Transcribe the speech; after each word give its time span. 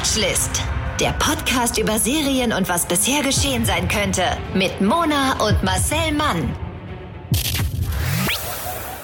Watchlist. 0.00 0.62
Der 0.98 1.10
Podcast 1.12 1.76
über 1.76 1.98
Serien 1.98 2.54
und 2.54 2.70
was 2.70 2.88
bisher 2.88 3.22
geschehen 3.22 3.66
sein 3.66 3.86
könnte. 3.86 4.24
Mit 4.54 4.80
Mona 4.80 5.34
und 5.46 5.62
Marcel 5.62 6.12
Mann. 6.12 6.56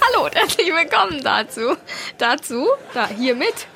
Hallo 0.00 0.24
und 0.24 0.34
herzlich 0.34 0.68
willkommen 0.68 1.22
dazu. 1.22 1.76
Dazu, 2.16 2.66
da, 2.94 3.08
hiermit. 3.08 3.66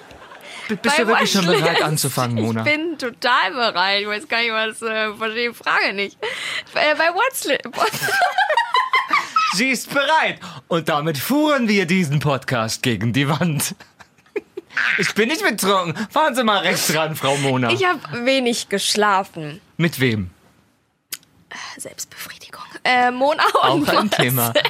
B- 0.70 0.76
Bist 0.76 0.96
Bei 0.96 1.02
du 1.02 1.08
wirklich 1.08 1.30
schon 1.32 1.44
bereit 1.44 1.82
anzufangen, 1.82 2.42
Mona? 2.42 2.64
Ich 2.64 2.72
bin 2.72 2.96
total 2.96 3.50
bereit. 3.52 4.00
Ich 4.00 4.08
weiß 4.08 4.26
gar 4.26 4.40
nicht, 4.40 4.52
was, 4.52 4.80
äh, 4.80 5.12
verstehe 5.12 5.50
die 5.50 5.54
Frage 5.54 5.92
nicht. 5.92 6.16
Äh, 6.72 6.94
bei 6.94 7.08
Watchlist. 7.08 7.60
Sie 9.52 9.68
ist 9.68 9.92
bereit. 9.92 10.40
Und 10.68 10.88
damit 10.88 11.18
fuhren 11.18 11.68
wir 11.68 11.84
diesen 11.84 12.18
Podcast 12.20 12.82
gegen 12.82 13.12
die 13.12 13.28
Wand. 13.28 13.74
Ich 14.98 15.14
bin 15.14 15.28
nicht 15.28 15.42
betrunken. 15.42 15.94
Fahren 16.10 16.34
Sie 16.34 16.44
mal 16.44 16.58
rechts 16.58 16.94
ran, 16.94 17.16
Frau 17.16 17.36
Mona. 17.36 17.70
Ich 17.70 17.84
habe 17.84 18.24
wenig 18.24 18.68
geschlafen. 18.68 19.60
Mit 19.76 20.00
wem? 20.00 20.30
Selbstbefriedigung. 21.76 22.62
Äh, 22.84 23.10
Mona 23.10 23.42
und 23.44 23.88
Auch 23.88 23.88
ein 23.88 24.06
Marcel. 24.06 24.10
Thema. 24.10 24.52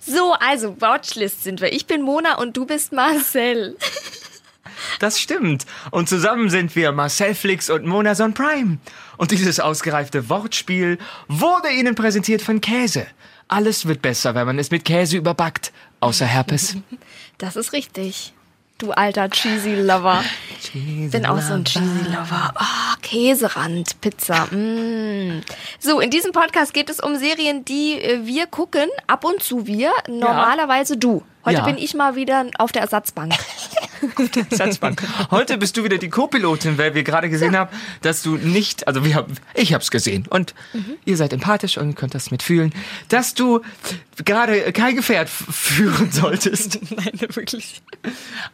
So, 0.00 0.32
also 0.32 0.80
Watchlist 0.80 1.44
sind 1.44 1.60
wir. 1.60 1.70
Ich 1.70 1.84
bin 1.86 2.00
Mona 2.00 2.38
und 2.38 2.56
du 2.56 2.64
bist 2.64 2.92
Marcel. 2.92 3.76
Das 5.00 5.20
stimmt. 5.20 5.66
Und 5.90 6.08
zusammen 6.08 6.50
sind 6.50 6.74
wir 6.76 6.92
Marcel 6.92 7.34
Flix 7.34 7.68
und 7.68 7.84
Mona 7.84 8.14
Son 8.14 8.32
Prime. 8.32 8.78
Und 9.16 9.32
dieses 9.32 9.60
ausgereifte 9.60 10.28
Wortspiel 10.28 10.98
wurde 11.26 11.68
Ihnen 11.70 11.94
präsentiert 11.94 12.42
von 12.42 12.60
Käse. 12.60 13.06
Alles 13.48 13.86
wird 13.86 14.02
besser, 14.02 14.34
wenn 14.34 14.46
man 14.46 14.58
es 14.58 14.70
mit 14.70 14.84
Käse 14.84 15.16
überbackt. 15.16 15.72
Außer 16.00 16.26
Herpes. 16.26 16.76
Das 17.38 17.54
ist 17.54 17.72
richtig. 17.72 18.32
Du 18.78 18.92
alter 18.92 19.28
Cheesy 19.28 19.74
Lover. 19.74 20.22
Bin 20.72 21.26
auch 21.26 21.40
so 21.40 21.54
ein 21.54 21.64
Cheesy 21.64 22.04
Lover. 22.04 22.52
Ah, 22.54 22.94
Käserand, 23.02 24.00
Pizza. 24.00 24.46
Mm. 24.54 25.42
So, 25.80 25.98
in 25.98 26.10
diesem 26.10 26.30
Podcast 26.30 26.72
geht 26.72 26.88
es 26.88 27.00
um 27.00 27.16
Serien, 27.16 27.64
die 27.64 28.00
äh, 28.00 28.24
wir 28.24 28.46
gucken. 28.46 28.88
Ab 29.08 29.24
und 29.24 29.42
zu 29.42 29.66
wir. 29.66 29.90
Normalerweise 30.06 30.96
du. 30.96 31.24
Heute 31.48 31.58
Ja. 31.60 31.64
bin 31.64 31.78
ich 31.78 31.94
mal 31.94 32.14
wieder 32.14 32.44
auf 32.58 32.72
der 32.72 32.82
Ersatzbank. 32.82 33.32
Satzbank. 34.50 35.02
Heute 35.30 35.56
bist 35.56 35.76
du 35.76 35.82
wieder 35.84 35.96
die 35.98 36.10
Co-Pilotin, 36.10 36.76
weil 36.78 36.94
wir 36.94 37.02
gerade 37.04 37.30
gesehen 37.30 37.56
haben, 37.56 37.70
dass 38.02 38.22
du 38.22 38.36
nicht, 38.36 38.86
also 38.86 39.02
wir 39.04 39.14
haben, 39.14 39.34
ich 39.54 39.72
hab's 39.72 39.90
gesehen 39.90 40.26
und 40.28 40.54
ihr 41.06 41.16
seid 41.16 41.32
empathisch 41.32 41.78
und 41.78 41.94
könnt 41.94 42.14
das 42.14 42.30
mitfühlen, 42.30 42.72
dass 43.08 43.32
du 43.34 43.62
gerade 44.24 44.72
kein 44.72 44.94
Gefährt 44.94 45.28
führen 45.30 46.12
solltest. 46.12 46.80
Nein, 46.90 47.12
wirklich. 47.34 47.80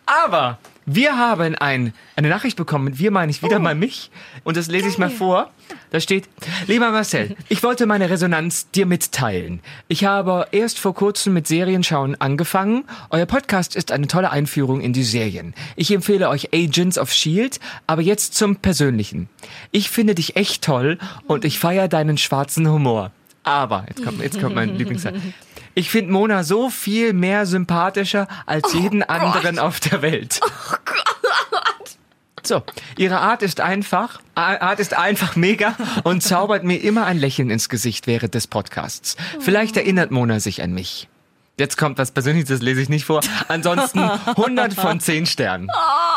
Aber 0.06 0.59
wir 0.87 1.17
haben 1.17 1.55
ein, 1.55 1.95
eine 2.17 2.29
Nachricht 2.29 2.57
bekommen. 2.57 2.99
Wir 2.99 3.11
meine 3.11 3.31
ich 3.31 3.43
wieder 3.43 3.59
mal 3.59 3.75
mich. 3.75 4.11
Und 4.43 4.57
das 4.57 4.69
lese 4.69 4.89
ich 4.89 4.99
mal 4.99 5.11
vor. 5.11 5.51
Da 5.91 6.01
steht, 6.01 6.29
lieber 6.67 6.91
Marcel, 6.91 7.37
ich 7.49 7.63
wollte 7.63 7.87
meine 7.87 8.11
Resonanz 8.11 8.71
dir 8.71 8.85
mitteilen. 8.85 9.61
Ich 9.89 10.05
habe 10.05 10.47
erst 10.51 10.79
vor 10.79 10.95
kurzem 10.95 11.33
mit 11.33 11.47
Serienschauen 11.47 12.21
angefangen. 12.21 12.85
Euer 13.11 13.27
Podcast 13.27 13.77
ist 13.77 13.93
eine 13.93 14.09
tolle 14.09 14.31
Einführung 14.31 14.81
in 14.81 14.93
die 14.93 15.05
Serien. 15.05 15.55
Ich 15.77 15.91
empfehle 15.91 16.29
euch 16.29 16.53
Agents 16.53 16.99
of 16.99 17.12
Shield, 17.12 17.61
aber 17.87 18.03
jetzt 18.03 18.35
zum 18.35 18.57
Persönlichen. 18.57 19.29
Ich 19.71 19.89
finde 19.89 20.15
dich 20.15 20.37
echt 20.37 20.62
toll 20.62 20.99
und 21.27 21.45
ich 21.45 21.59
feiere 21.59 21.89
deinen 21.89 22.19
schwarzen 22.19 22.69
Humor. 22.69 23.11
Aber, 23.45 23.85
jetzt 23.89 24.03
kommt, 24.03 24.23
jetzt 24.23 24.41
kommt 24.41 24.55
mein 24.55 24.75
Lieblingsteil. 24.77 25.21
Ich 25.75 25.91
finde 25.91 26.12
Mona 26.12 26.44
so 26.44 26.70
viel 26.70 27.12
mehr 27.12 27.47
sympathischer 27.47 28.28
als 28.47 28.72
jeden 28.72 29.03
anderen 29.03 29.58
auf 29.58 29.81
der 29.81 30.03
Welt. 30.03 30.41
So, 32.47 32.62
ihre 32.98 33.20
Art 33.20 33.42
ist 33.42 33.61
einfach, 33.61 34.20
Art 34.34 34.78
ist 34.78 34.92
einfach 34.92 35.34
mega 35.34 35.75
und 36.03 36.22
zaubert 36.22 36.62
mir 36.62 36.76
immer 36.76 37.06
ein 37.06 37.19
Lächeln 37.19 37.49
ins 37.49 37.71
Gesicht 37.71 38.06
während 38.06 38.34
des 38.34 38.47
Podcasts. 38.47 39.16
Vielleicht 39.41 39.78
erinnert 39.78 40.10
Mona 40.10 40.41
sich 40.41 40.62
an 40.62 40.75
mich. 40.75 41.09
Jetzt 41.56 41.76
kommt 41.78 41.98
was 41.98 42.10
Persönliches, 42.10 42.48
das 42.48 42.62
lese 42.62 42.81
ich 42.82 42.88
nicht 42.88 43.04
vor. 43.04 43.20
Ansonsten 43.47 44.00
100 44.26 44.75
von 44.75 44.98
10 44.98 45.26
Sternen. 45.26 45.69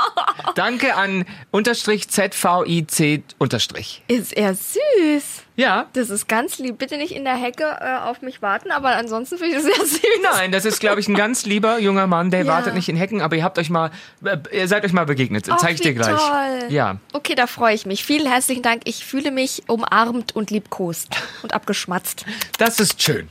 Danke 0.56 0.96
an 0.96 1.26
unterstrich 1.52 2.10
ZVIC 2.10 3.24
unterstrich. 3.38 4.02
Ist 4.08 4.34
er 4.36 4.56
süß. 4.56 5.44
Ja, 5.56 5.88
Das 5.94 6.10
ist 6.10 6.28
ganz 6.28 6.58
lieb. 6.58 6.78
Bitte 6.80 6.98
nicht 6.98 7.12
in 7.12 7.24
der 7.24 7.36
Hecke 7.36 7.64
äh, 7.82 7.98
auf 8.00 8.22
mich 8.24 8.42
warten, 8.42 8.72
aber 8.72 8.96
ansonsten 8.96 9.38
finde 9.38 9.58
ich 9.58 9.64
das 9.64 9.66
sehr 9.74 9.86
süß. 9.86 10.00
nein, 10.24 10.52
das 10.52 10.66
ist, 10.66 10.80
glaube 10.80 11.00
ich, 11.00 11.08
ein 11.08 11.16
ganz 11.16 11.46
lieber 11.46 11.80
junger 11.80 12.08
Mann, 12.08 12.32
der 12.32 12.42
Ja. 12.44 12.54
wartet 12.54 12.74
nicht 12.74 12.90
in 12.90 12.96
Hecken, 12.96 13.22
aber 13.22 13.36
ihr 13.36 13.44
habt 13.44 13.60
euch 13.60 13.70
mal, 13.70 13.92
äh, 14.24 14.38
ihr 14.52 14.68
seid 14.68 14.86
euch 14.86 14.94
mal 14.94 15.06
begegnet. 15.06 15.48
Ach, 15.52 15.58
Zeig 15.58 15.76
ich 15.76 15.82
dir 15.82 15.94
gleich. 15.94 16.16
Toll. 16.20 16.70
Ja. 16.70 16.98
Okay, 17.14 17.36
da 17.36 17.46
freue 17.46 17.76
ich 17.76 17.86
mich. 17.86 18.04
Vielen 18.04 18.28
herzlichen 18.28 18.64
Dank. 18.64 18.82
Ich 18.86 19.06
fühle 19.06 19.30
mich 19.32 19.64
umarmt 19.68 20.36
und 20.36 20.50
liebkost 20.50 21.10
und 21.44 21.54
abgeschmatzt. 21.54 22.26
Das 22.58 22.80
ist 22.80 23.02
schön. 23.04 23.28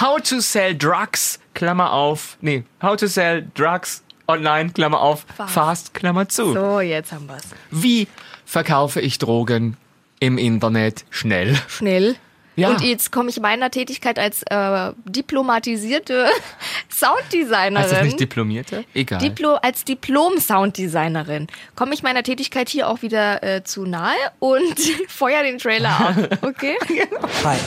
How 0.00 0.20
to 0.20 0.40
sell 0.40 0.74
drugs, 0.74 1.38
Klammer 1.54 1.90
auf. 1.90 2.36
Nee, 2.42 2.64
how 2.82 2.96
to 2.96 3.06
sell 3.06 3.46
drugs 3.54 4.02
online, 4.28 4.70
Klammer 4.70 5.00
auf, 5.00 5.24
fast, 5.34 5.54
Fast. 5.54 5.94
Klammer 5.94 6.28
zu. 6.28 6.52
So, 6.52 6.80
jetzt 6.80 7.12
haben 7.12 7.26
wir's. 7.28 7.44
Wie 7.70 8.06
verkaufe 8.44 9.00
ich 9.00 9.18
Drogen 9.18 9.78
im 10.20 10.36
Internet 10.36 11.06
schnell? 11.08 11.56
Schnell. 11.68 12.16
Ja. 12.56 12.70
Und 12.70 12.82
jetzt 12.82 13.10
komme 13.10 13.30
ich 13.30 13.40
meiner 13.40 13.70
Tätigkeit 13.70 14.18
als 14.18 14.42
äh, 14.50 14.92
diplomatisierte 15.04 16.26
Sounddesignerin. 16.90 17.78
Heißt 17.78 17.92
das 17.92 18.04
nicht 18.04 18.20
Diplomierte? 18.20 18.84
Egal. 18.94 19.18
Diplo 19.18 19.54
als 19.56 19.84
Diplom-Sounddesignerin 19.84 21.48
komme 21.74 21.94
ich 21.94 22.02
meiner 22.02 22.22
Tätigkeit 22.22 22.68
hier 22.68 22.88
auch 22.88 23.00
wieder 23.02 23.42
äh, 23.42 23.64
zu 23.64 23.84
nahe 23.84 24.14
und 24.40 24.78
feuer 25.08 25.42
den 25.42 25.58
Trailer 25.58 25.90
ab. 25.90 26.38
Okay? 26.42 26.76
Hi, 27.44 27.58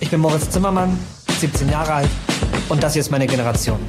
ich 0.00 0.08
bin 0.10 0.20
Moritz 0.20 0.48
Zimmermann, 0.50 0.98
17 1.42 1.70
Jahre 1.70 1.92
alt 1.94 2.08
und 2.68 2.84
das 2.84 2.92
hier 2.92 3.00
ist 3.00 3.10
meine 3.10 3.26
Generation. 3.26 3.80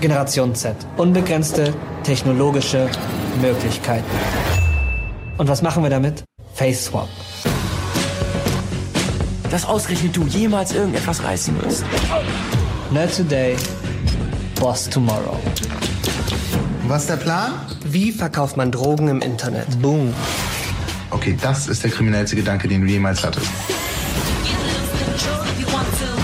Generation 0.00 0.54
Z. 0.54 0.76
Unbegrenzte 0.96 1.74
technologische 2.04 2.88
Möglichkeiten. 3.40 4.06
Und 5.36 5.48
was 5.48 5.62
machen 5.62 5.82
wir 5.82 5.90
damit? 5.90 6.22
Face 6.54 6.84
Swap. 6.84 7.08
dass 9.50 9.64
ausgerechnet 9.64 10.16
du 10.16 10.22
jemals 10.28 10.72
irgendetwas 10.72 11.24
reißen 11.24 11.60
wirst. 11.60 11.84
Nerd 12.92 13.16
Today, 13.16 13.56
Boss 14.60 14.88
Tomorrow. 14.88 15.40
Was 16.86 17.02
ist 17.02 17.10
der 17.10 17.16
Plan? 17.16 17.52
Wie 17.84 18.12
verkauft 18.12 18.56
man 18.56 18.70
Drogen 18.70 19.08
im 19.08 19.20
Internet? 19.20 19.66
Boom. 19.82 20.14
Okay, 21.10 21.36
das 21.42 21.66
ist 21.66 21.82
der 21.82 21.90
kriminellste 21.90 22.36
Gedanke, 22.36 22.68
den 22.68 22.82
du 22.82 22.86
jemals 22.86 23.24
hattest. 23.24 23.50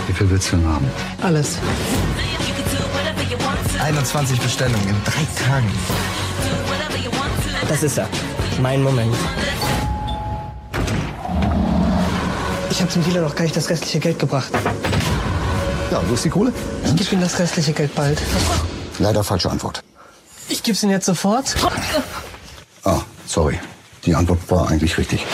Wie 0.08 0.12
viel 0.14 0.30
willst 0.30 0.50
du 0.50 0.56
denn 0.56 0.66
haben? 0.66 0.90
Alles. 1.22 1.58
21 3.78 4.40
Bestellungen 4.40 4.88
in 4.88 4.96
drei 5.04 5.26
Tagen. 5.46 5.70
Das 7.68 7.82
ist 7.82 7.98
er. 7.98 8.08
Mein 8.60 8.82
Moment. 8.82 9.14
Ich 12.70 12.80
habe 12.80 12.90
dem 12.90 13.04
Dealer 13.04 13.20
noch 13.20 13.34
gar 13.34 13.42
nicht 13.42 13.56
das 13.56 13.68
restliche 13.68 13.98
Geld 13.98 14.18
gebracht. 14.18 14.50
Ja, 15.90 16.00
wo 16.08 16.14
ist 16.14 16.24
die 16.24 16.30
Kohle? 16.30 16.52
Ich 16.84 16.96
gebe 16.96 17.16
ihm 17.16 17.20
das 17.20 17.38
restliche 17.38 17.72
Geld 17.72 17.94
bald. 17.94 18.20
Leider 18.98 19.22
falsche 19.22 19.50
Antwort. 19.50 19.82
Ich 20.48 20.62
gebe 20.62 20.74
es 20.74 20.82
ihm 20.82 20.90
jetzt 20.90 21.06
sofort. 21.06 21.54
Ah, 22.84 23.00
sorry. 23.26 23.58
Die 24.06 24.14
Antwort 24.14 24.38
war 24.48 24.70
eigentlich 24.70 24.96
richtig. 24.96 25.26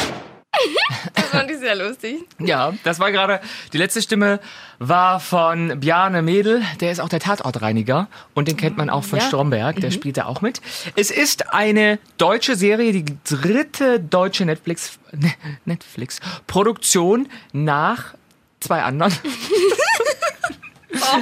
Das 1.15 1.25
fand 1.27 1.51
ich 1.51 1.59
sehr 1.59 1.75
lustig. 1.75 2.17
Ja, 2.39 2.73
das 2.85 2.99
war 3.01 3.11
gerade, 3.13 3.41
die 3.73 3.79
letzte 3.79 4.03
Stimme 4.03 4.41
war 4.79 5.21
von 5.21 5.81
Bjarne 5.81 6.23
Mädel, 6.23 6.63
der 6.81 6.91
ist 6.93 7.01
auch 7.01 7.09
der 7.09 7.21
Tatortreiniger 7.21 8.09
und 8.35 8.49
den 8.49 8.57
kennt 8.57 8.77
man 8.77 8.91
auch 8.91 9.05
von 9.05 9.19
Ja. 9.19 9.27
Stromberg, 9.27 9.77
der 9.81 9.91
spielt 9.91 10.17
da 10.17 10.25
auch 10.27 10.41
mit. 10.41 10.61
Es 10.97 11.11
ist 11.11 11.53
eine 11.53 11.99
deutsche 12.19 12.57
Serie, 12.57 12.93
die 12.93 13.05
dritte 13.29 14.01
deutsche 14.01 14.45
Netflix, 14.45 14.99
Ne- 15.13 15.33
Netflix 15.65 16.21
Produktion 16.47 17.29
nach 17.53 18.15
zwei 18.61 18.83
anderen. 18.83 19.13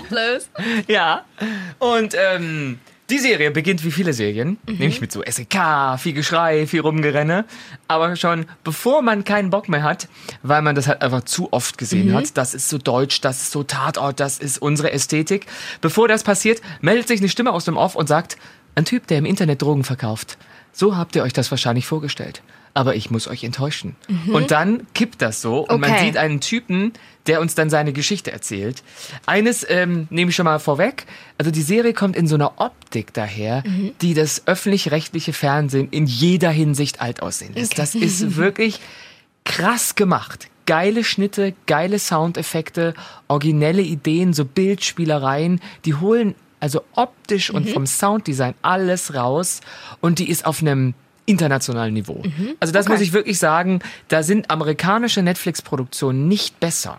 Bloß. 0.09 0.51
Ja. 0.87 1.25
Und 1.79 2.15
ähm, 2.15 2.79
die 3.11 3.19
Serie 3.19 3.51
beginnt 3.51 3.85
wie 3.85 3.91
viele 3.91 4.13
Serien, 4.13 4.59
nämlich 4.67 5.01
mit 5.01 5.13
so 5.13 5.23
SEK, 5.27 5.99
viel 5.99 6.13
Geschrei, 6.13 6.67
viel 6.67 6.81
Rumgerenne. 6.81 7.45
Aber 7.89 8.17
schon 8.17 8.47
bevor 8.65 9.03
man 9.03 9.25
keinen 9.25 9.51
Bock 9.51 9.69
mehr 9.69 9.83
hat, 9.83 10.09
weil 10.43 10.63
man 10.63 10.75
das 10.75 10.87
halt 10.87 11.03
einfach 11.03 11.25
zu 11.25 11.53
oft 11.53 11.77
gesehen 11.79 12.15
hat, 12.15 12.37
das 12.37 12.55
ist 12.55 12.69
so 12.69 12.79
deutsch, 12.79 13.21
das 13.21 13.43
ist 13.43 13.53
so 13.53 13.65
Tatort, 13.65 14.19
das 14.21 14.39
ist 14.39 14.59
unsere 14.59 14.93
Ästhetik. 14.93 15.47
Bevor 15.81 16.09
das 16.09 16.23
passiert, 16.23 16.63
meldet 16.81 17.09
sich 17.09 17.21
eine 17.21 17.29
Stimme 17.29 17.53
aus 17.53 17.65
dem 17.65 17.77
Off 17.77 17.97
und 17.97 18.07
sagt, 18.07 18.37
ein 18.75 18.85
Typ, 18.85 19.07
der 19.07 19.19
im 19.19 19.27
Internet 19.27 19.61
Drogen 19.61 19.85
verkauft. 19.85 20.39
So 20.73 20.97
habt 20.97 21.15
ihr 21.15 21.23
euch 21.23 21.35
das 21.35 21.51
wahrscheinlich 21.51 21.87
vorgestellt. 21.87 22.43
Aber 22.75 22.95
ich 22.97 23.11
muss 23.11 23.29
euch 23.29 23.45
enttäuschen. 23.45 23.97
Und 24.33 24.51
dann 24.51 24.87
kippt 24.95 25.21
das 25.21 25.43
so 25.43 25.61
und 25.67 25.81
man 25.81 25.91
Okay. 25.93 26.07
sieht 26.07 26.17
einen 26.17 26.41
Typen, 26.41 26.93
der 27.27 27.41
uns 27.41 27.55
dann 27.55 27.71
seine 27.71 27.93
Geschichte 27.93 28.33
erzählt. 28.33 28.83
Eines 29.27 29.65
ähm, 29.69 30.07
nehme 30.11 30.31
ich 30.31 30.37
schon 30.37 30.45
mal 30.45 30.59
vorweg. 30.59 31.07
Also 31.39 31.51
die 31.51 31.63
Serie 31.63 31.93
kommt 31.93 32.17
in 32.17 32.27
so 32.27 32.35
einer 32.35 32.61
Optik 32.61 33.13
daher, 33.13 33.63
die 34.01 34.15
das 34.15 34.47
öffentlich-rechtliche 34.47 35.33
Fernsehen 35.33 35.89
in 35.91 36.07
jeder 36.07 36.51
Hinsicht 36.51 37.01
alt 37.01 37.23
aussehen 37.23 37.55
lässt. 37.55 37.79
Das 37.79 37.95
ist 37.95 38.37
wirklich 38.37 38.81
krass 39.45 39.95
gemacht. 39.95 40.49
Geile 40.67 41.05
Schnitte, 41.05 41.55
geile 41.67 41.99
Soundeffekte, 41.99 42.95
originelle 43.29 43.83
Ideen, 43.83 44.33
so 44.33 44.45
Bildspielereien, 44.45 45.61
die 45.85 45.95
holen 45.95 46.35
also 46.61 46.83
optisch 46.95 47.51
und 47.51 47.69
vom 47.69 47.87
Sounddesign 47.87 48.55
alles 48.63 49.15
raus 49.15 49.61
und 50.01 50.21
die 50.21 50.31
ist 50.31 50.47
auf 50.47 50.61
einem 50.61 50.95
internationalen 51.27 51.95
Niveau. 51.95 52.23
Also 52.61 52.73
das 52.73 52.87
Okay. 52.87 52.93
muss 52.95 53.01
ich 53.03 53.13
wirklich 53.13 53.39
sagen, 53.39 53.81
da 54.09 54.23
sind 54.23 54.51
amerikanische 54.51 55.23
Netflix-Produktionen 55.23 56.29
nicht 56.29 56.59
besser. 56.61 56.99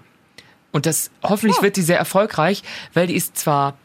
Und 0.72 0.86
das 0.86 1.12
hoffentlich 1.22 1.62
wird 1.62 1.76
die 1.76 1.82
sehr 1.82 2.00
erfolgreich, 2.00 2.64
weil 2.94 3.08
die 3.08 3.16
ist 3.16 3.38
zwar 3.38 3.76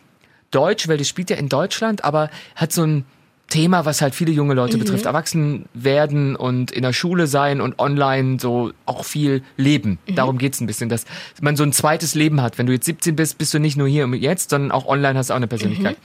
deutsch, 0.50 0.88
weil 0.88 0.96
die 0.96 1.04
spielt 1.04 1.28
ja 1.30 1.36
in 1.36 1.48
Deutschland, 1.48 2.04
aber 2.04 2.30
hat 2.56 2.72
so 2.72 2.82
ein 2.84 3.04
Thema, 3.50 3.86
was 3.86 4.02
halt 4.02 4.14
viele 4.14 4.30
junge 4.30 4.52
Leute 4.52 4.76
betrifft. 4.76 5.06
Erwachsen 5.06 5.64
werden 5.72 6.36
und 6.36 6.70
in 6.70 6.82
der 6.82 6.92
Schule 6.92 7.26
sein 7.26 7.62
und 7.62 7.78
online 7.78 8.38
so 8.38 8.72
auch 8.84 9.04
viel 9.04 9.42
leben. 9.56 9.98
Darum 10.14 10.36
geht's 10.36 10.60
ein 10.60 10.66
bisschen, 10.66 10.90
dass 10.90 11.06
man 11.40 11.56
so 11.56 11.62
ein 11.62 11.72
zweites 11.72 12.14
Leben 12.14 12.42
hat. 12.42 12.58
Wenn 12.58 12.66
du 12.66 12.72
jetzt 12.74 12.84
17 12.84 13.16
bist, 13.16 13.38
bist 13.38 13.54
du 13.54 13.58
nicht 13.58 13.76
nur 13.78 13.88
hier 13.88 14.04
und 14.04 14.12
jetzt, 14.14 14.50
sondern 14.50 14.70
auch 14.70 14.86
online 14.86 15.18
hast 15.18 15.30
du 15.30 15.32
auch 15.32 15.38
eine 15.38 15.46
Persönlichkeit. 15.46 15.96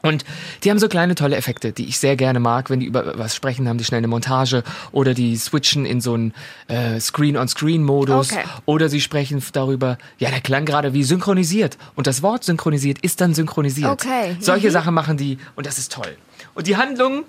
Und 0.00 0.24
die 0.62 0.70
haben 0.70 0.78
so 0.78 0.88
kleine 0.88 1.14
tolle 1.16 1.36
Effekte, 1.36 1.72
die 1.72 1.86
ich 1.86 1.98
sehr 1.98 2.14
gerne 2.16 2.38
mag, 2.38 2.70
wenn 2.70 2.78
die 2.80 2.86
über 2.86 3.18
was 3.18 3.34
sprechen, 3.34 3.68
haben 3.68 3.78
die 3.78 3.84
schnell 3.84 3.98
eine 3.98 4.06
Montage 4.08 4.62
oder 4.92 5.12
die 5.12 5.36
switchen 5.36 5.84
in 5.84 6.00
so 6.00 6.14
einen 6.14 6.34
äh, 6.68 7.00
Screen-on-Screen-Modus 7.00 8.32
Okay. 8.32 8.44
oder 8.64 8.88
sie 8.88 9.00
sprechen 9.00 9.42
darüber, 9.52 9.98
ja, 10.18 10.30
der 10.30 10.40
klang 10.40 10.64
gerade 10.66 10.92
wie 10.92 11.02
synchronisiert 11.02 11.78
und 11.96 12.06
das 12.06 12.22
Wort 12.22 12.44
synchronisiert 12.44 12.98
ist 13.00 13.20
dann 13.20 13.34
synchronisiert. 13.34 13.90
Okay. 13.90 14.36
Solche 14.40 14.70
Sachen 14.70 14.94
machen 14.94 15.16
die 15.16 15.38
und 15.56 15.66
das 15.66 15.78
ist 15.78 15.92
toll. 15.92 16.16
Und 16.54 16.66
die 16.66 16.76
Handlung 16.76 17.24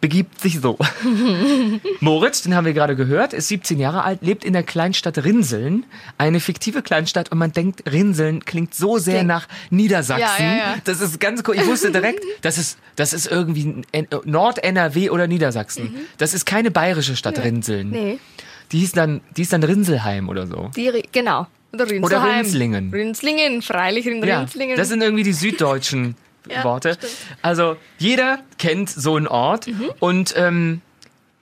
begibt 0.00 0.40
sich 0.40 0.60
so. 0.60 0.78
Moritz, 2.00 2.42
den 2.42 2.54
haben 2.54 2.64
wir 2.64 2.72
gerade 2.72 2.96
gehört, 2.96 3.32
ist 3.32 3.48
17 3.48 3.78
Jahre 3.78 4.04
alt, 4.04 4.22
lebt 4.22 4.44
in 4.44 4.52
der 4.52 4.62
Kleinstadt 4.62 5.22
Rinseln, 5.24 5.84
eine 6.18 6.40
fiktive 6.40 6.82
Kleinstadt 6.82 7.30
und 7.32 7.38
man 7.38 7.52
denkt, 7.52 7.90
Rinseln 7.90 8.44
klingt 8.44 8.74
so 8.74 8.98
sehr 8.98 9.16
Klingt- 9.16 9.28
nach 9.28 9.48
Niedersachsen. 9.70 10.44
Ja, 10.44 10.52
ja, 10.52 10.56
ja. 10.56 10.74
Das 10.84 11.00
ist 11.00 11.20
ganz 11.20 11.42
cool. 11.46 11.56
Ich 11.56 11.66
wusste 11.66 11.90
direkt, 11.90 12.24
das 12.42 12.58
ist, 12.58 12.78
das 12.96 13.12
ist 13.12 13.26
irgendwie 13.26 13.82
Nord-NRW 14.24 15.10
oder 15.10 15.26
Niedersachsen. 15.26 15.94
Das 16.18 16.34
ist 16.34 16.46
keine 16.46 16.70
bayerische 16.70 17.16
Stadt 17.16 17.38
Rinseln. 17.42 17.88
Mhm. 17.88 17.92
Nee. 17.92 18.18
Die 18.72 18.78
hieß 18.78 18.92
dann, 18.92 19.20
die 19.36 19.42
ist 19.42 19.52
dann 19.52 19.62
Rinselheim 19.62 20.28
oder 20.28 20.46
so. 20.46 20.70
Die, 20.76 20.90
genau. 21.12 21.46
Oder 21.72 21.88
Rinselheim. 21.90 22.38
Rinslingen. 22.40 22.90
Rinslingen, 22.92 23.62
freilich 23.62 24.06
in 24.06 24.24
Ja, 24.24 24.40
Rinslingen. 24.40 24.76
das 24.76 24.88
sind 24.88 25.02
irgendwie 25.02 25.22
die 25.24 25.32
süddeutschen 25.32 26.14
Ja, 26.48 26.64
Worte. 26.64 26.94
stimmt. 26.94 27.12
Also 27.42 27.76
jeder 27.98 28.38
kennt 28.58 28.88
so 28.90 29.16
einen 29.16 29.26
Ort 29.26 29.66
Mhm. 29.66 29.90
und 30.00 30.34
ähm, 30.36 30.80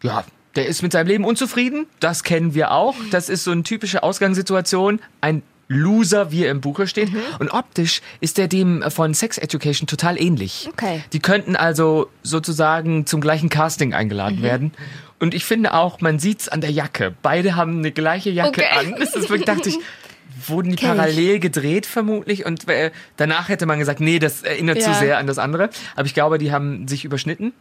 ja, 0.02 0.24
der 0.56 0.66
ist 0.66 0.82
mit 0.82 0.92
seinem 0.92 1.06
Leben 1.06 1.24
unzufrieden. 1.24 1.86
Das 2.00 2.24
kennen 2.24 2.54
wir 2.54 2.72
auch. 2.72 2.94
Das 3.10 3.28
ist 3.28 3.44
so 3.44 3.50
eine 3.52 3.62
typische 3.62 4.02
Ausgangssituation. 4.02 5.00
Ein 5.20 5.42
Loser, 5.70 6.32
wie 6.32 6.44
er 6.44 6.50
im 6.50 6.60
Buche 6.62 6.86
steht. 6.86 7.12
Mhm. 7.12 7.20
Und 7.38 7.50
optisch 7.50 8.00
ist 8.20 8.38
der 8.38 8.48
dem 8.48 8.82
von 8.90 9.12
Sex 9.12 9.36
Education 9.38 9.86
total 9.86 10.18
ähnlich. 10.20 10.68
Okay. 10.72 11.04
Die 11.12 11.20
könnten 11.20 11.56
also 11.56 12.08
sozusagen 12.22 13.04
zum 13.06 13.20
gleichen 13.20 13.50
Casting 13.50 13.92
eingeladen 13.94 14.38
Mhm. 14.38 14.42
werden. 14.42 14.72
Und 15.20 15.34
ich 15.34 15.44
finde 15.44 15.74
auch, 15.74 16.00
man 16.00 16.18
sieht's 16.18 16.48
an 16.48 16.60
der 16.60 16.70
Jacke. 16.70 17.14
Beide 17.22 17.54
haben 17.54 17.78
eine 17.78 17.92
gleiche 17.92 18.30
Jacke 18.30 18.48
Okay. 18.62 18.66
an. 18.78 18.94
Das 18.98 19.14
ist 19.14 19.28
wirklich, 19.28 19.44
dachte 19.44 19.68
ich, 19.68 19.78
wurden 20.46 20.70
die 20.70 20.76
Kenn 20.76 20.92
ich. 20.92 20.96
parallel 20.96 21.38
gedreht 21.40 21.86
vermutlich 21.86 22.46
und 22.46 22.68
äh, 22.68 22.90
danach 23.16 23.48
hätte 23.48 23.66
man 23.66 23.78
gesagt, 23.78 24.00
nee, 24.00 24.18
das 24.18 24.42
erinnert 24.42 24.80
zu 24.82 24.90
Ja. 24.90 24.94
sehr 24.98 25.18
an 25.18 25.26
das 25.26 25.38
andere. 25.38 25.70
Aber 25.96 26.06
ich 26.06 26.14
glaube, 26.14 26.38
die 26.38 26.52
haben 26.52 26.86
sich 26.88 27.04
überschnitten. 27.04 27.52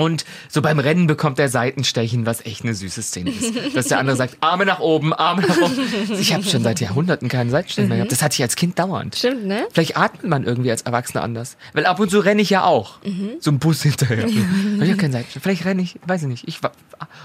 Und 0.00 0.24
so 0.48 0.62
beim 0.62 0.78
Rennen 0.78 1.06
bekommt 1.06 1.38
er 1.38 1.48
Seitenstechen, 1.48 2.26
was 2.26 2.44
echt 2.44 2.64
eine 2.64 2.74
süße 2.74 3.02
Szene 3.02 3.30
ist. 3.30 3.76
Dass 3.76 3.88
der 3.88 3.98
andere 3.98 4.16
sagt, 4.16 4.36
Arme 4.40 4.66
nach 4.66 4.80
oben, 4.80 5.12
Arme 5.12 5.42
nach 5.46 5.56
oben. 5.60 5.78
Ich 6.18 6.32
habe 6.32 6.44
schon 6.44 6.62
seit 6.62 6.80
Jahrhunderten 6.80 7.28
keinen 7.28 7.50
Seitenstechen 7.50 7.88
mehr 7.88 7.98
gehabt. 7.98 8.12
Das 8.12 8.22
hatte 8.22 8.34
ich 8.34 8.42
als 8.42 8.56
Kind 8.56 8.78
dauernd. 8.78 9.16
Stimmt, 9.16 9.46
ne? 9.46 9.66
Vielleicht 9.72 9.96
atmet 9.96 10.24
man 10.24 10.44
irgendwie 10.44 10.70
als 10.70 10.82
Erwachsener 10.82 11.22
anders. 11.22 11.56
Weil 11.72 11.86
ab 11.86 12.00
und 12.00 12.10
zu 12.10 12.20
renne 12.20 12.42
ich 12.42 12.50
ja 12.50 12.64
auch. 12.64 12.98
So 13.40 13.50
ein 13.50 13.58
Bus 13.58 13.82
hinterher. 13.82 14.24
Hab 14.24 14.82
ich 14.82 14.92
auch 14.92 14.98
keinen 14.98 15.12
Seitenstechen. 15.12 15.42
Vielleicht 15.42 15.64
renne 15.64 15.82
ich, 15.82 15.98
weiß 16.06 16.22
ich 16.22 16.28
nicht. 16.28 16.48
Ich, 16.48 16.60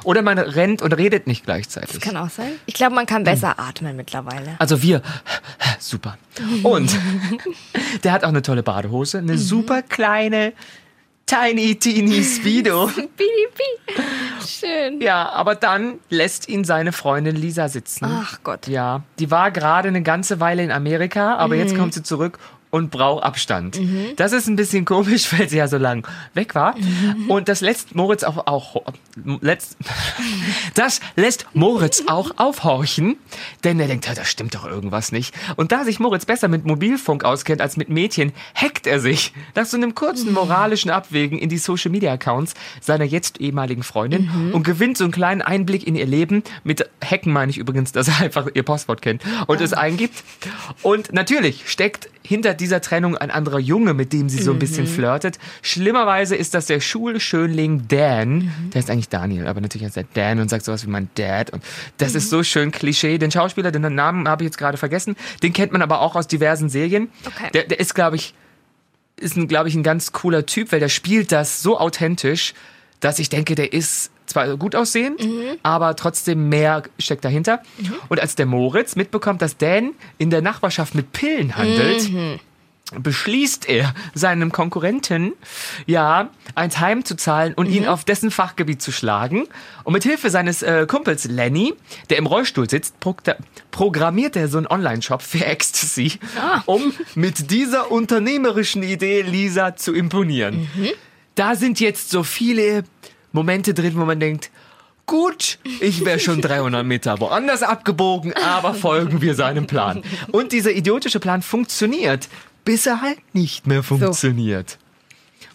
oder 0.04 0.22
man 0.22 0.38
rennt 0.38 0.82
und 0.82 0.94
redet 0.94 1.28
nicht 1.28 1.46
gleichzeitig. 1.46 2.00
Kann 2.02 2.18
auch 2.18 2.30
sein. 2.30 2.52
Ich 2.66 2.74
glaube, 2.74 2.96
man 2.96 3.06
kann 3.06 3.24
besser 3.24 3.60
atmen 3.60 3.96
mittlerweile. 3.96 4.56
Also 4.60 4.82
wir, 4.82 5.02
super. 5.80 6.18
Und 6.64 6.96
der 8.04 8.12
hat 8.12 8.24
auch 8.24 8.30
eine 8.30 8.42
tolle 8.42 8.64
Badehose, 8.64 9.20
eine 9.20 9.38
super 9.38 9.82
kleine, 9.82 10.54
tiny, 11.26 11.76
teeny 11.76 12.24
Speedo. 12.24 12.90
Schön. 14.46 15.02
Ja, 15.02 15.30
aber 15.30 15.56
dann 15.56 16.00
lässt 16.10 16.48
ihn 16.48 16.64
seine 16.64 16.92
Freundin 16.92 17.36
Lisa 17.36 17.68
sitzen. 17.68 18.06
Ach 18.06 18.40
Gott. 18.44 18.68
Ja, 18.68 19.04
die 19.20 19.32
war 19.32 19.52
gerade 19.52 19.88
eine 19.88 20.04
ganze 20.04 20.40
Weile 20.40 20.64
in 20.64 20.72
Amerika, 20.72 21.36
aber 21.38 21.56
jetzt 21.56 21.76
kommt 21.76 21.94
sie 21.94 22.04
zurück 22.04 22.40
und 22.76 22.92
braucht 22.92 23.24
Abstand. 23.24 23.80
Das 24.18 24.34
ist 24.34 24.48
ein 24.48 24.58
bisschen 24.58 24.84
komisch, 24.84 25.32
weil 25.38 25.48
sie 25.48 25.56
ja 25.56 25.70
so 25.70 25.78
lang 25.78 26.06
weg 26.34 26.56
war. 26.56 26.76
Und 27.30 27.48
das 27.48 27.62
lässt 27.62 27.96
Moritz 27.96 28.24
auch, 28.24 28.48
auch 28.48 28.84
letzt, 29.40 29.78
das 30.74 31.00
lässt 31.16 31.46
Moritz 31.54 32.04
auch 32.08 32.32
aufhorchen, 32.36 33.16
denn 33.64 33.80
er 33.80 33.88
denkt, 33.88 34.08
ja, 34.08 34.14
da 34.14 34.26
stimmt 34.26 34.56
doch 34.56 34.66
irgendwas 34.66 35.14
nicht. 35.14 35.34
Und 35.56 35.72
da 35.72 35.86
sich 35.86 36.02
Moritz 36.02 36.26
besser 36.26 36.50
mit 36.50 36.66
Mobilfunk 36.66 37.24
auskennt 37.24 37.62
als 37.62 37.78
mit 37.78 37.88
Mädchen, 37.88 38.34
hackt 38.54 38.88
er 38.88 39.00
sich 39.00 39.32
nach 39.56 39.66
so 39.66 39.78
einem 39.78 39.96
kurzen 39.96 40.34
moralischen 40.34 40.92
Abwägen 40.92 41.40
in 41.40 41.48
die 41.48 41.60
Social 41.60 41.92
Media 41.92 42.12
Accounts 42.12 42.56
seiner 42.82 43.06
jetzt 43.06 43.40
ehemaligen 43.40 43.84
Freundin 43.84 44.52
und 44.52 44.64
gewinnt 44.64 44.98
so 44.98 45.06
einen 45.06 45.14
kleinen 45.14 45.42
Einblick 45.42 45.88
in 45.88 45.96
ihr 45.96 46.08
Leben. 46.08 46.44
Mit 46.66 46.90
Hacken 47.02 47.32
meine 47.32 47.52
ich 47.52 47.58
übrigens, 47.58 47.94
dass 47.94 48.10
er 48.10 48.20
einfach 48.20 48.48
ihr 48.54 48.64
Passwort 48.64 49.02
kennt 49.02 49.24
und 49.48 49.62
es 49.62 49.72
eingibt. 49.72 50.26
Und 50.82 51.14
natürlich 51.14 51.70
steckt 51.70 52.10
hinter 52.26 52.54
dieser 52.54 52.82
Trennung 52.82 53.16
ein 53.18 53.32
anderer 53.32 53.60
Junge, 53.60 53.94
mit 53.94 54.12
dem 54.12 54.30
sie 54.30 54.42
so 54.42 54.52
ein 54.52 54.60
bisschen 54.60 54.88
flirtet. 54.88 55.38
Schlimmerweise 55.62 56.36
ist 56.36 56.54
das 56.54 56.66
der 56.66 56.80
Schulschönling 56.80 57.88
Dan. 57.88 58.52
Der 58.74 58.80
ist 58.80 58.90
eigentlich 58.90 59.10
Daniel, 59.10 59.48
aber 59.48 59.62
natürlich 59.62 59.86
heißt 59.86 59.98
er 59.98 60.06
Dan 60.14 60.40
und 60.40 60.50
sagt 60.50 60.66
sowas 60.66 60.86
wie 60.86 60.90
mein 60.90 61.10
Dad. 61.16 61.52
Und 61.52 61.64
das 61.98 62.16
ist 62.16 62.30
so 62.30 62.44
schön 62.44 62.72
Klischee. 62.72 63.18
Den 63.18 63.32
Schauspieler, 63.32 63.72
den 63.72 63.94
Namen 63.94 64.28
habe 64.28 64.44
ich 64.44 64.48
jetzt 64.48 64.58
gerade 64.58 64.78
vergessen. 64.78 65.16
Den 65.44 65.54
kennt 65.54 65.72
man 65.72 65.82
aber 65.82 66.02
auch 66.02 66.16
aus 66.16 66.28
diversen 66.28 66.70
Serien. 66.70 67.10
Okay. 67.26 67.50
Der, 67.54 67.64
der 67.64 67.80
ist, 67.80 67.94
glaube 67.94 68.16
ich, 68.16 68.34
ist, 69.20 69.38
ein, 69.38 69.48
glaube 69.48 69.70
ich, 69.70 69.76
ein 69.76 69.84
ganz 69.84 70.12
cooler 70.12 70.46
Typ, 70.46 70.72
weil 70.72 70.80
der 70.80 70.90
spielt 70.90 71.32
das 71.32 71.62
so 71.62 71.80
authentisch, 71.80 72.54
dass 73.00 73.20
ich 73.20 73.30
denke, 73.30 73.56
der 73.56 73.72
ist 73.72 74.12
zwar 74.26 74.58
gut 74.58 74.76
aussehend, 74.76 75.22
aber 75.64 75.96
trotzdem 75.96 76.50
mehr 76.50 76.84
steckt 77.00 77.26
dahinter. 77.26 77.62
Und 78.10 78.20
als 78.20 78.36
der 78.36 78.46
Moritz 78.46 78.96
mitbekommt, 78.96 79.42
dass 79.42 79.58
Dan 79.58 79.92
in 80.18 80.30
der 80.30 80.42
Nachbarschaft 80.42 80.96
mit 80.96 81.12
Pillen 81.12 81.56
handelt, 81.56 82.10
beschließt 83.00 83.68
er, 83.68 83.96
seinem 84.14 84.52
Konkurrenten 84.52 85.34
ja 85.88 86.30
eins 86.54 86.80
heimzuzahlen 86.80 87.56
und 87.56 87.66
ihn 87.66 87.88
auf 87.88 88.04
dessen 88.04 88.30
Fachgebiet 88.30 88.80
zu 88.80 88.92
schlagen. 88.92 89.48
Und 89.84 89.94
mit 89.94 90.04
Hilfe 90.04 90.30
seines 90.30 90.62
äh, 90.62 90.86
Kumpels 90.88 91.26
Lenny, 91.26 91.74
der 92.12 92.20
im 92.20 92.28
Rollstuhl 92.28 92.70
sitzt, 92.70 93.00
prog- 93.00 93.36
programmiert 93.72 94.36
er 94.36 94.50
so 94.50 94.60
einen 94.60 94.68
Online-Shop 94.68 95.24
für 95.24 95.44
Ecstasy, 95.44 96.20
um 96.68 96.94
mit 97.16 97.50
dieser 97.50 97.92
unternehmerischen 97.92 98.84
Idee 98.84 99.24
Lisa 99.24 99.76
zu 99.76 99.92
imponieren. 99.92 100.70
Da 101.34 101.56
sind 101.56 101.80
jetzt 101.80 102.12
so 102.12 102.22
viele 102.22 102.84
Momente 103.36 103.76
drin, 103.76 103.94
wo 103.96 104.06
man 104.06 104.20
denkt, 104.20 104.50
Gut, 105.08 105.60
ich 105.82 106.04
wäre 106.04 106.20
schon 106.20 106.42
300 106.42 106.84
Meter 106.84 107.20
woanders 107.20 107.62
abgebogen, 107.62 108.34
aber 108.34 108.74
folgen 108.74 109.22
wir 109.22 109.36
seinem 109.36 109.68
Plan. 109.68 110.02
Und 110.32 110.52
dieser 110.52 110.72
idiotische 110.72 111.20
Plan 111.20 111.44
funktioniert, 111.44 112.28
bis 112.64 112.88
er 112.88 113.02
halt 113.02 113.20
nicht 113.34 113.68
mehr 113.68 113.84
funktioniert. 113.84 114.80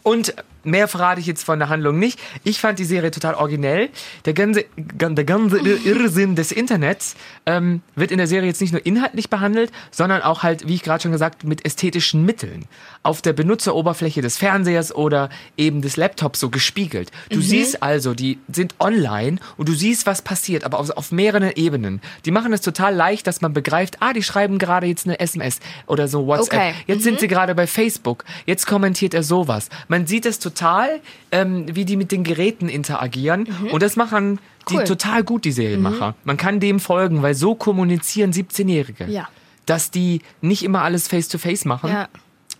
Und 0.04 0.34
mehr 0.64 0.88
verrate 0.88 1.20
ich 1.20 1.26
jetzt 1.26 1.44
von 1.44 1.58
der 1.58 1.68
Handlung 1.68 1.98
nicht. 1.98 2.18
Ich 2.44 2.60
fand 2.60 2.78
die 2.78 2.84
Serie 2.84 3.10
total 3.10 3.34
originell. 3.34 3.88
Der 4.24 4.32
ganze, 4.34 4.64
gan- 4.98 5.16
der 5.16 5.24
ganze 5.24 5.58
Irrsinn 5.58 6.36
des 6.36 6.52
Internets 6.52 7.14
ähm, 7.46 7.82
wird 7.96 8.10
in 8.10 8.18
der 8.18 8.26
Serie 8.26 8.48
jetzt 8.48 8.60
nicht 8.60 8.72
nur 8.72 8.84
inhaltlich 8.84 9.30
behandelt, 9.30 9.72
sondern 9.90 10.22
auch 10.22 10.42
halt, 10.42 10.68
wie 10.68 10.74
ich 10.74 10.82
gerade 10.82 11.02
schon 11.02 11.12
gesagt, 11.12 11.44
mit 11.44 11.64
ästhetischen 11.64 12.24
Mitteln. 12.24 12.66
Auf 13.02 13.22
der 13.22 13.32
Benutzeroberfläche 13.32 14.20
des 14.20 14.36
Fernsehers 14.36 14.94
oder 14.94 15.30
eben 15.56 15.80
des 15.82 15.96
Laptops 15.96 16.40
so 16.40 16.50
gespiegelt. 16.50 17.10
Du 17.30 17.40
siehst 17.40 17.82
also, 17.82 18.12
die 18.14 18.38
sind 18.52 18.74
online 18.78 19.38
und 19.56 19.68
du 19.68 19.72
siehst, 19.72 20.06
was 20.06 20.20
passiert, 20.22 20.64
aber 20.64 20.78
auf, 20.78 20.90
auf 20.90 21.10
mehreren 21.12 21.50
Ebenen. 21.54 22.00
Die 22.26 22.30
machen 22.30 22.52
es 22.52 22.60
total 22.60 22.94
leicht, 22.94 23.26
dass 23.26 23.40
man 23.40 23.52
begreift, 23.54 23.96
ah, 24.00 24.12
die 24.12 24.22
schreiben 24.22 24.58
gerade 24.58 24.86
jetzt 24.86 25.06
eine 25.06 25.18
SMS 25.18 25.60
oder 25.86 26.08
so 26.08 26.26
WhatsApp. 26.26 26.52
Okay. 26.60 26.74
Jetzt 26.86 27.04
sind 27.04 27.20
sie 27.20 27.28
gerade 27.28 27.54
bei 27.54 27.66
Facebook. 27.66 28.24
Jetzt 28.44 28.66
kommentiert 28.66 29.14
er 29.14 29.22
sowas. 29.22 29.68
Man 29.88 30.06
sieht 30.06 30.26
es 30.26 30.38
total 30.38 30.49
total, 30.50 31.00
ähm, 31.32 31.66
wie 31.74 31.84
die 31.84 31.96
mit 31.96 32.12
den 32.12 32.24
Geräten 32.24 32.68
interagieren. 32.68 33.46
Und 33.70 33.82
das 33.82 33.96
machen 33.96 34.38
die 34.68 34.76
Cool. 34.76 34.84
total 34.84 35.24
gut, 35.24 35.44
die 35.44 35.52
Serienmacher. 35.52 36.14
Man 36.24 36.36
kann 36.36 36.60
dem 36.60 36.80
folgen, 36.80 37.22
weil 37.22 37.34
so 37.34 37.54
kommunizieren 37.54 38.32
17-Jährige. 38.32 39.06
Ja. 39.06 39.28
Dass 39.66 39.90
die 39.90 40.20
nicht 40.40 40.62
immer 40.62 40.82
alles 40.82 41.08
face-to-face 41.08 41.64
machen. 41.64 41.90
Ja. 41.90 42.08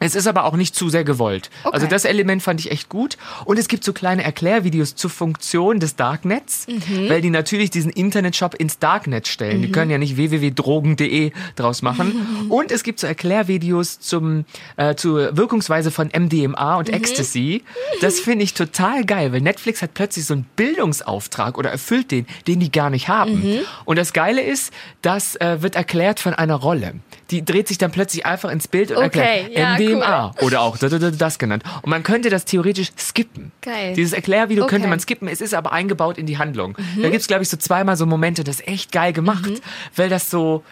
Es 0.01 0.15
ist 0.15 0.27
aber 0.27 0.45
auch 0.45 0.57
nicht 0.57 0.75
zu 0.75 0.89
sehr 0.89 1.05
gewollt. 1.05 1.51
Okay. 1.63 1.75
Also 1.75 1.87
das 1.87 2.05
Element 2.05 2.43
fand 2.43 2.59
ich 2.61 2.71
echt 2.73 2.89
gut. 2.89 3.17
Und 3.45 3.59
es 3.59 3.69
gibt 3.69 3.85
so 3.85 3.93
kleine 3.93 4.25
Erklärvideos 4.25 4.97
zur 4.97 5.11
Funktion 5.11 5.79
des 5.79 5.95
Darknets, 5.97 6.67
Mhm. 6.67 7.09
weil 7.09 7.21
die 7.21 7.31
natürlich 7.31 7.71
diesen 7.71 7.91
Internetshop 7.93 8.55
ins 8.55 8.79
Darknet 8.79 9.29
stellen. 9.29 9.63
Die 9.63 9.71
können 9.71 9.91
ja 9.91 9.99
nicht 9.99 10.17
www.drogen.de 10.17 11.33
draus 11.57 11.83
machen. 11.83 12.27
Und 12.49 12.73
es 12.73 12.83
gibt 12.83 12.99
so 13.01 13.07
Erklärvideos 13.07 14.01
zum, 14.01 14.45
äh, 14.77 14.95
zur 14.95 15.37
Wirkungsweise 15.37 15.91
von 15.91 16.09
MDMA 16.13 16.73
Mhm. 16.73 16.79
und 16.79 16.89
Ecstasy. 16.89 17.63
Das 18.01 18.21
finde 18.21 18.45
ich 18.45 18.55
total 18.55 19.05
geil, 19.05 19.33
weil 19.33 19.41
Netflix 19.41 19.83
hat 19.83 19.95
plötzlich 19.95 20.25
so 20.25 20.35
einen 20.35 20.47
Bildungsauftrag 20.57 21.59
oder 21.59 21.71
erfüllt 21.71 22.11
den, 22.11 22.27
den 22.47 22.61
die 22.61 22.73
gar 22.73 22.91
nicht 22.91 23.09
haben. 23.09 23.41
Mhm. 23.43 23.59
Und 23.85 23.97
das 23.99 24.13
Geile 24.13 24.41
ist, 24.43 24.73
das 25.03 25.37
äh, 25.37 25.63
wird 25.63 25.75
erklärt 25.77 26.21
von 26.21 26.35
einer 26.35 26.55
Rolle. 26.55 26.95
Die 27.31 27.45
dreht 27.45 27.69
sich 27.69 27.79
dann 27.79 27.93
plötzlich 27.93 28.27
einfach 28.27 28.51
ins 28.51 28.67
Bild 28.67 28.91
und 28.91 29.05
Okay, 29.05 29.43
erklärt 29.43 29.53
ja, 29.59 29.77
MDMA 29.97 30.35
oder 30.41 30.61
auch 30.63 30.77
das, 30.79 31.39
genannt. 31.39 31.63
Und 31.83 31.91
man 31.91 32.03
könnte 32.03 32.31
das 32.31 32.45
theoretisch 32.45 32.91
skippen. 32.99 33.53
Geil. 33.61 33.95
Dieses 33.95 34.13
Erklärvideo 34.13 34.67
könnte 34.67 34.77
Okay. 34.77 34.87
Mhm. 34.87 34.91
man 34.91 35.01
skippen, 35.01 35.29
es 35.29 35.41
ist 35.41 35.55
aber 35.55 35.73
eingebaut 35.73 36.19
in 36.19 36.27
die 36.27 36.39
Handlung. 36.39 36.77
Da 37.01 37.11
gibt's 37.11 37.27
glaube 37.27 37.43
ich, 37.43 37.49
so 37.49 37.57
zweimal 37.57 37.97
so 37.97 38.07
Momente, 38.07 38.45
das 38.45 38.61
ist 38.61 38.69
echt 38.69 38.93
geil 38.93 39.13
gemacht, 39.13 39.51
weil 39.97 40.09
das 40.09 40.31
so. 40.31 40.65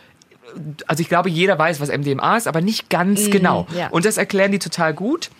Also 0.87 1.03
ich 1.03 1.09
glaube, 1.09 1.29
jeder 1.29 1.59
weiß, 1.59 1.79
was 1.81 1.91
MDMA 1.91 2.37
ist, 2.39 2.49
aber 2.49 2.63
nicht 2.63 2.89
ganz 2.89 3.31
genau. 3.31 3.67
Mhm, 3.71 3.77
ja. 3.77 3.89
Und 3.89 4.07
das 4.07 4.17
erklären 4.17 4.51
die 4.51 4.59
total 4.59 4.95
gut. 4.95 5.31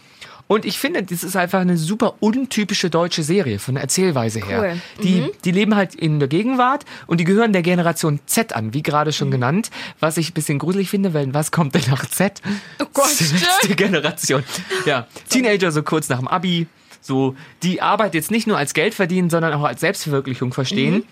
Und 0.49 0.64
ich 0.64 0.78
finde, 0.78 1.02
das 1.02 1.23
ist 1.23 1.37
einfach 1.37 1.61
eine 1.61 1.76
super 1.76 2.14
untypische 2.21 2.90
deutsche 2.90 3.23
Serie 3.23 3.59
von 3.59 3.75
der 3.75 3.83
Erzählweise 3.83 4.40
her. 4.45 4.61
Cool. 4.99 5.02
Die, 5.05 5.21
Mhm. 5.21 5.31
die 5.45 5.50
leben 5.52 5.76
halt 5.76 5.95
in 5.95 6.19
der 6.19 6.28
Gegenwart 6.28 6.85
und 7.07 7.21
die 7.21 7.25
gehören 7.25 7.52
der 7.52 7.62
Generation 7.62 8.19
Z 8.26 8.55
an, 8.55 8.73
wie 8.73 8.83
gerade 8.83 9.11
Mhm. 9.11 9.12
schon 9.12 9.31
genannt. 9.31 9.71
Was 10.00 10.17
ich 10.17 10.31
ein 10.31 10.35
bisschen 10.35 10.59
gruselig 10.59 10.88
finde, 10.90 11.12
weil 11.14 11.33
was 11.35 11.52
kommt 11.52 11.75
denn 11.75 11.83
nach 11.90 12.07
Z? 12.07 12.40
Oh 12.81 12.87
Gott, 12.93 13.11
Letzte 13.21 13.76
Generation. 13.76 14.43
Ja, 14.87 15.07
Teenager 15.28 15.71
so 15.71 15.83
kurz 15.83 16.09
nach 16.09 16.19
dem 16.19 16.28
Abi. 16.28 16.67
So, 17.00 17.37
die 17.62 17.81
Arbeit 17.81 18.14
jetzt 18.14 18.31
nicht 18.31 18.47
nur 18.47 18.57
als 18.59 18.75
Geld 18.75 18.95
verdienen, 18.95 19.31
sondern 19.31 19.52
auch 19.52 19.62
als 19.64 19.81
Selbstverwirklichung 19.81 20.52
verstehen 20.52 21.05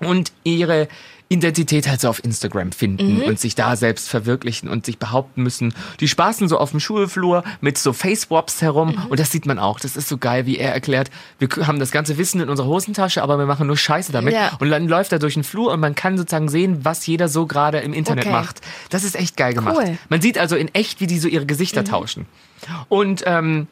und 0.00 0.32
ihre 0.44 0.88
Identität 1.30 1.86
halt 1.88 2.00
so 2.00 2.08
auf 2.08 2.24
Instagram 2.24 2.72
finden 2.72 3.22
und 3.22 3.38
sich 3.38 3.54
da 3.54 3.76
selbst 3.76 4.08
verwirklichen 4.08 4.68
und 4.68 4.86
sich 4.86 4.98
behaupten 4.98 5.42
müssen. 5.42 5.74
Die 6.00 6.08
spaßen 6.08 6.48
so 6.48 6.58
auf 6.58 6.70
dem 6.70 6.80
Schulflur 6.80 7.44
mit 7.60 7.76
so 7.76 7.92
Face-Swaps 7.92 8.62
herum 8.62 9.06
und 9.10 9.20
das 9.20 9.30
sieht 9.30 9.44
man 9.44 9.58
auch. 9.58 9.78
Das 9.78 9.96
ist 9.96 10.08
so 10.08 10.16
geil, 10.16 10.46
wie 10.46 10.56
er 10.56 10.72
erklärt, 10.72 11.10
wir 11.38 11.48
haben 11.66 11.78
das 11.78 11.90
ganze 11.90 12.16
Wissen 12.16 12.40
in 12.40 12.48
unserer 12.48 12.66
Hosentasche, 12.68 13.22
aber 13.22 13.38
wir 13.38 13.46
machen 13.46 13.66
nur 13.66 13.76
Scheiße 13.76 14.10
damit. 14.10 14.32
Ja. 14.32 14.52
Und 14.58 14.70
dann 14.70 14.88
läuft 14.88 15.12
er 15.12 15.18
durch 15.18 15.34
den 15.34 15.44
Flur 15.44 15.72
und 15.72 15.80
man 15.80 15.94
kann 15.94 16.16
sozusagen 16.16 16.48
sehen, 16.48 16.84
was 16.84 17.06
jeder 17.06 17.28
so 17.28 17.46
gerade 17.46 17.78
im 17.78 17.92
Internet 17.92 18.18
Okay. 18.18 18.32
macht. 18.32 18.60
Das 18.90 19.04
ist 19.04 19.14
echt 19.14 19.36
geil 19.36 19.54
gemacht. 19.54 19.76
Cool. 19.78 19.98
Man 20.08 20.20
sieht 20.20 20.38
also 20.38 20.56
in 20.56 20.74
echt, 20.74 21.00
wie 21.00 21.06
die 21.06 21.18
so 21.18 21.28
ihre 21.28 21.46
Gesichter 21.46 21.84
tauschen. 21.84 22.26
Und 22.88 23.22
ähm, 23.26 23.68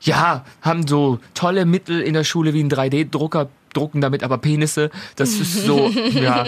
ja, 0.00 0.44
haben 0.62 0.86
so 0.86 1.18
tolle 1.34 1.64
Mittel 1.66 2.00
in 2.00 2.14
der 2.14 2.24
Schule 2.24 2.54
wie 2.54 2.62
ein 2.62 2.70
3D-Drucker, 2.70 3.48
drucken 3.72 4.00
damit 4.00 4.22
aber 4.22 4.38
Penisse. 4.38 4.90
Das 5.16 5.30
ist 5.30 5.64
so, 5.64 5.88
ja, 6.14 6.44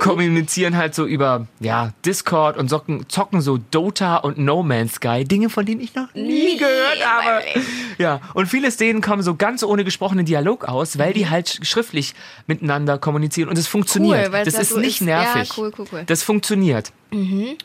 kommunizieren 0.00 0.76
halt 0.76 0.94
so 0.94 1.06
über, 1.06 1.46
ja, 1.60 1.92
Discord 2.04 2.56
und 2.56 2.68
zocken, 2.68 3.08
zocken 3.08 3.40
so 3.40 3.58
Dota 3.70 4.16
und 4.16 4.38
No 4.38 4.62
Man's 4.62 4.94
Sky. 4.94 5.24
Dinge, 5.24 5.50
von 5.50 5.64
denen 5.66 5.80
ich 5.80 5.94
noch 5.94 6.12
nie 6.14 6.56
gehört 6.56 7.04
habe. 7.04 7.44
Ja, 7.98 8.20
und 8.34 8.46
viele 8.46 8.70
Szenen 8.70 9.00
kommen 9.00 9.22
so 9.22 9.34
ganz 9.34 9.62
ohne 9.62 9.84
gesprochenen 9.84 10.26
Dialog 10.26 10.64
aus, 10.64 10.98
weil 10.98 11.12
die 11.12 11.28
halt 11.30 11.48
sch- 11.48 11.64
schriftlich 11.64 12.14
miteinander 12.46 12.98
kommunizieren 12.98 13.48
und 13.48 13.58
es 13.58 13.66
funktioniert. 13.66 14.30
Cool, 14.32 14.42
das 14.44 14.54
ja 14.54 14.60
ist 14.60 14.76
nicht 14.76 15.00
ist. 15.00 15.06
Ja, 15.06 15.22
nervig. 15.34 15.52
cool, 15.56 15.72
cool, 15.78 15.86
cool. 15.92 16.02
Das 16.06 16.22
funktioniert. 16.22 16.92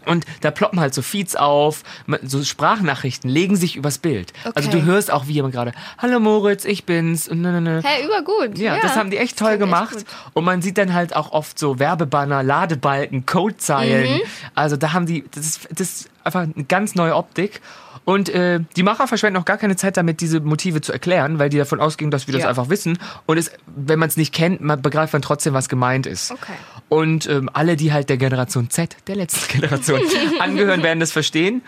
Und 0.06 0.26
da 0.42 0.52
ploppen 0.52 0.80
halt 0.80 0.94
so 0.94 1.02
Feeds 1.02 1.36
auf, 1.36 1.82
so 2.22 2.44
Sprachnachrichten 2.44 3.28
legen 3.32 3.56
sich 3.56 3.76
übers 3.78 3.98
Bild. 3.98 4.32
Also 4.54 4.70
Okay. 4.70 4.80
du 4.80 4.86
hörst 4.86 5.10
auch, 5.12 5.26
wie 5.26 5.32
jemand 5.34 5.56
gerade, 5.56 5.72
hallo 5.98 6.20
Moritz, 6.20 6.66
ich 6.66 6.84
bin's. 6.86 7.28
Und 7.28 7.42
ne, 7.42 7.54
ne, 7.54 7.62
ne. 7.62 7.82
Hä, 7.84 8.06
übergut. 8.06 8.60
Ja, 8.60 8.78
das 8.80 8.96
haben 9.00 9.10
die 9.10 9.18
echt 9.18 9.38
toll 9.40 9.52
echt 9.52 9.60
gemacht. 9.60 9.94
gut. 9.94 10.06
Und 10.34 10.44
man 10.46 10.62
sieht 10.62 10.78
dann 10.78 10.94
halt 10.94 11.16
auch 11.16 11.32
oft 11.32 11.58
so 11.58 11.80
Werbebanner, 11.80 12.44
Ladebalken, 12.44 13.26
Codezeilen. 13.26 14.16
Mhm. 14.16 14.22
Also 14.56 14.78
da 14.78 14.94
haben 14.94 15.06
die, 15.06 15.26
das 15.32 15.46
ist, 15.46 15.68
das 15.72 15.80
ist 15.82 16.10
einfach 16.24 16.42
eine 16.42 16.64
ganz 16.68 16.96
neue 16.96 17.16
Optik. 17.16 17.62
Und 18.06 18.30
äh, 18.30 18.60
die 18.76 18.82
Macher 18.82 19.08
verschwenden 19.08 19.38
auch 19.40 19.46
gar 19.46 19.58
keine 19.58 19.76
Zeit 19.76 19.96
damit, 19.96 20.20
diese 20.22 20.40
Motive 20.40 20.82
zu 20.82 20.92
erklären, 20.92 21.38
weil 21.38 21.50
die 21.50 21.58
davon 21.60 21.80
ausgehen, 21.80 22.10
dass 22.10 22.26
wir 22.26 22.34
das 22.34 22.42
Ja. 22.44 22.50
einfach 22.50 22.70
wissen. 22.70 22.98
Und 23.28 23.38
es, 23.38 23.52
wenn 23.68 24.00
man 24.00 24.10
es 24.10 24.18
nicht 24.18 24.34
kennt, 24.34 24.62
man 24.62 24.82
begreift 24.82 25.14
man 25.14 25.22
trotzdem, 25.22 25.54
was 25.54 25.70
gemeint 25.70 26.08
ist. 26.08 26.32
Okay. 26.32 26.54
Und 26.88 27.28
ähm, 27.30 27.52
alle, 27.54 27.76
die 27.76 27.94
halt 27.94 28.10
der 28.10 28.18
Generation 28.18 28.70
Z, 28.72 28.98
der 29.08 29.16
letzten 29.16 29.48
Generation, 29.60 30.02
angehören, 30.40 30.82
werden 30.82 31.00
das 31.00 31.12
verstehen. 31.12 31.62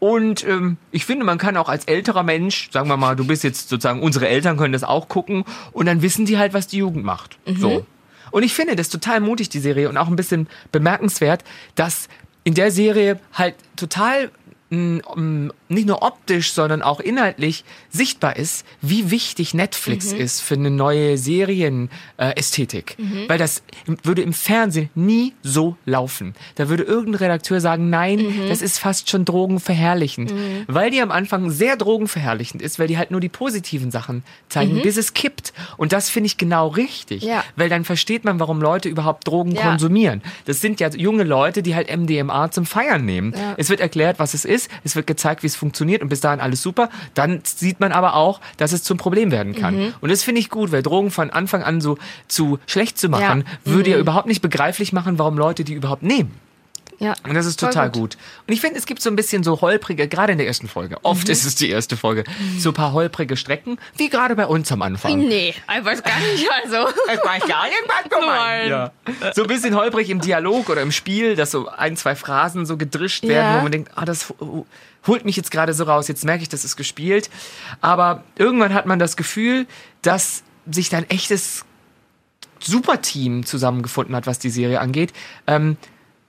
Und 0.00 0.46
ähm, 0.46 0.76
ich 0.92 1.04
finde, 1.04 1.24
man 1.24 1.38
kann 1.38 1.56
auch 1.56 1.68
als 1.68 1.84
älterer 1.86 2.22
Mensch, 2.22 2.70
sagen 2.70 2.88
wir 2.88 2.96
mal, 2.96 3.16
du 3.16 3.26
bist 3.26 3.42
jetzt 3.42 3.68
sozusagen, 3.68 4.00
unsere 4.00 4.28
Eltern 4.28 4.56
können 4.56 4.72
das 4.72 4.84
auch 4.84 5.08
gucken 5.08 5.44
und 5.72 5.86
dann 5.86 6.02
wissen 6.02 6.24
die 6.24 6.38
halt, 6.38 6.54
was 6.54 6.68
die 6.68 6.78
Jugend 6.78 7.04
macht. 7.04 7.38
So. 7.46 7.84
Und 8.30 8.42
ich 8.42 8.54
finde 8.54 8.76
das 8.76 8.90
total 8.90 9.20
mutig, 9.20 9.48
die 9.48 9.58
Serie, 9.58 9.88
und 9.88 9.96
auch 9.96 10.08
ein 10.08 10.16
bisschen 10.16 10.48
bemerkenswert, 10.70 11.42
dass 11.74 12.08
in 12.44 12.54
der 12.54 12.70
Serie 12.70 13.18
halt 13.32 13.54
total 13.76 14.30
nicht 14.70 15.86
nur 15.86 16.02
optisch, 16.02 16.52
sondern 16.52 16.82
auch 16.82 17.00
inhaltlich 17.00 17.64
sichtbar 17.88 18.36
ist, 18.36 18.66
wie 18.82 19.10
wichtig 19.10 19.54
Netflix 19.54 20.12
ist 20.12 20.40
für 20.42 20.54
eine 20.54 20.70
neue 20.70 21.16
Serienästhetik. 21.16 21.98
Äh, 22.18 22.32
Ästhetik. 22.38 22.96
Weil 23.28 23.38
das 23.38 23.62
würde 24.02 24.22
im 24.22 24.32
Fernsehen 24.32 24.90
nie 24.94 25.34
so 25.42 25.76
laufen. 25.86 26.34
Da 26.56 26.68
würde 26.68 26.82
irgendein 26.82 27.14
Redakteur 27.14 27.60
sagen, 27.60 27.88
nein, 27.90 28.48
das 28.48 28.60
ist 28.62 28.78
fast 28.78 29.08
schon 29.08 29.24
drogenverherrlichend. 29.24 30.32
Weil 30.66 30.90
die 30.90 31.00
am 31.00 31.10
Anfang 31.10 31.50
sehr 31.50 31.76
drogenverherrlichend 31.76 32.60
ist, 32.62 32.78
weil 32.78 32.88
die 32.88 32.98
halt 32.98 33.10
nur 33.10 33.20
die 33.20 33.28
positiven 33.28 33.90
Sachen 33.90 34.22
zeigen, 34.48 34.82
bis 34.82 34.96
es 34.96 35.14
kippt. 35.14 35.52
Und 35.76 35.92
das 35.92 36.10
finde 36.10 36.26
ich 36.26 36.36
genau 36.36 36.68
richtig. 36.68 37.22
Ja. 37.22 37.42
Weil 37.56 37.68
dann 37.68 37.84
versteht 37.84 38.24
man, 38.24 38.38
warum 38.40 38.60
Leute 38.60 38.88
überhaupt 38.88 39.26
Drogen 39.26 39.52
Ja. 39.52 39.62
konsumieren. 39.70 40.22
Das 40.44 40.60
sind 40.60 40.80
ja 40.80 40.88
junge 40.90 41.24
Leute, 41.24 41.62
die 41.62 41.74
halt 41.74 41.88
MDMA 41.94 42.50
zum 42.50 42.66
Feiern 42.66 43.04
nehmen. 43.04 43.32
Ja. 43.36 43.54
Es 43.56 43.70
wird 43.70 43.80
erklärt, 43.80 44.18
was 44.18 44.34
es 44.34 44.44
ist. 44.58 44.70
Es 44.84 44.96
wird 44.96 45.06
gezeigt, 45.06 45.42
wie 45.42 45.46
es 45.46 45.56
funktioniert 45.56 46.02
und 46.02 46.08
bis 46.08 46.20
dahin 46.20 46.40
alles 46.40 46.62
super. 46.62 46.90
Dann 47.14 47.40
sieht 47.44 47.80
man 47.80 47.92
aber 47.92 48.14
auch, 48.14 48.40
dass 48.56 48.72
es 48.72 48.82
zum 48.82 48.98
Problem 48.98 49.30
werden 49.30 49.54
kann. 49.54 49.76
Mhm. 49.76 49.94
Und 50.00 50.10
das 50.10 50.22
finde 50.22 50.40
ich 50.40 50.50
gut, 50.50 50.72
weil 50.72 50.82
Drogen 50.82 51.10
von 51.10 51.30
Anfang 51.30 51.62
an 51.62 51.80
so 51.80 51.96
zu 52.26 52.58
schlecht 52.66 52.98
zu 52.98 53.08
machen, 53.08 53.44
Ja. 53.64 53.72
würde 53.72 53.90
ja 53.90 53.98
überhaupt 53.98 54.26
nicht 54.26 54.42
begreiflich 54.42 54.92
machen, 54.92 55.18
warum 55.18 55.38
Leute 55.38 55.64
die 55.64 55.74
überhaupt 55.74 56.02
nehmen. 56.02 56.32
Ja. 57.00 57.14
Und 57.22 57.34
das 57.34 57.46
ist 57.46 57.60
total 57.60 57.90
gut. 57.90 58.16
Und 58.46 58.52
ich 58.52 58.60
finde, 58.60 58.78
es 58.78 58.86
gibt 58.86 59.00
so 59.02 59.08
ein 59.08 59.14
bisschen 59.16 59.44
so 59.44 59.60
holprige, 59.60 60.08
gerade 60.08 60.32
in 60.32 60.38
der 60.38 60.46
ersten 60.48 60.66
Folge, 60.68 60.98
oft 61.04 61.28
ist 61.28 61.44
es 61.44 61.54
die 61.54 61.70
erste 61.70 61.96
Folge, 61.96 62.24
so 62.58 62.70
ein 62.70 62.74
paar 62.74 62.92
holprige 62.92 63.36
Strecken, 63.36 63.78
wie 63.96 64.08
gerade 64.08 64.34
bei 64.34 64.46
uns 64.46 64.72
am 64.72 64.82
Anfang. 64.82 65.16
Nee, 65.18 65.54
einfach 65.66 66.02
gar 66.02 66.18
nicht. 66.18 66.48
Also. 66.62 66.88
Ich 67.10 67.24
weiß 67.24 67.48
gar 67.48 67.68
du 68.10 68.26
meinst. 68.26 68.68
Ja. 68.68 68.92
So 69.34 69.42
ein 69.42 69.48
bisschen 69.48 69.74
holprig 69.74 70.10
im 70.10 70.20
Dialog 70.20 70.68
oder 70.68 70.82
im 70.82 70.92
Spiel, 70.92 71.36
dass 71.36 71.50
so 71.52 71.68
ein, 71.68 71.96
zwei 71.96 72.14
Phrasen 72.16 72.66
so 72.66 72.76
gedrischt 72.76 73.22
werden, 73.24 73.52
Ja. 73.54 73.58
wo 73.58 73.62
man 73.62 73.72
denkt, 73.72 73.92
ah, 73.94 74.04
das 74.04 74.34
holt 75.06 75.24
mich 75.24 75.36
jetzt 75.36 75.50
gerade 75.50 75.74
so 75.74 75.84
raus, 75.84 76.08
jetzt 76.08 76.24
merke 76.24 76.42
ich, 76.42 76.48
das 76.48 76.64
ist 76.64 76.76
gespielt. 76.76 77.30
Aber 77.80 78.24
irgendwann 78.36 78.74
hat 78.74 78.86
man 78.86 78.98
das 78.98 79.16
Gefühl, 79.16 79.66
dass 80.02 80.42
sich 80.70 80.88
da 80.90 80.98
ein 80.98 81.08
echtes 81.10 81.64
Superteam 82.60 83.46
zusammengefunden 83.46 84.14
hat, 84.16 84.26
was 84.26 84.38
die 84.38 84.50
Serie 84.50 84.80
angeht, 84.80 85.12
ähm, 85.46 85.76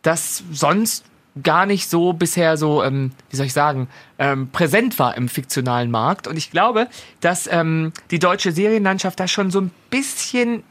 das 0.02 0.44
sonst 0.52 1.06
gar 1.44 1.66
nicht 1.66 1.90
so 1.90 2.14
bisher 2.14 2.58
so, 2.58 2.84
ähm, 2.84 3.12
wie 3.30 3.36
soll 3.36 3.46
ich 3.46 3.54
sagen, 3.54 3.88
ähm, 4.18 4.50
präsent 4.50 4.98
war 5.00 5.16
im 5.16 5.30
fiktionalen 5.30 5.92
Markt. 5.92 6.28
Und 6.28 6.38
ich 6.38 6.52
glaube, 6.52 6.88
dass 7.22 7.48
ähm, 7.52 7.94
die 8.12 8.20
deutsche 8.20 8.52
Serienlandschaft 8.52 9.20
da 9.20 9.28
schon 9.28 9.52
so 9.52 9.62
ein 9.62 9.72
bisschen 9.90 10.64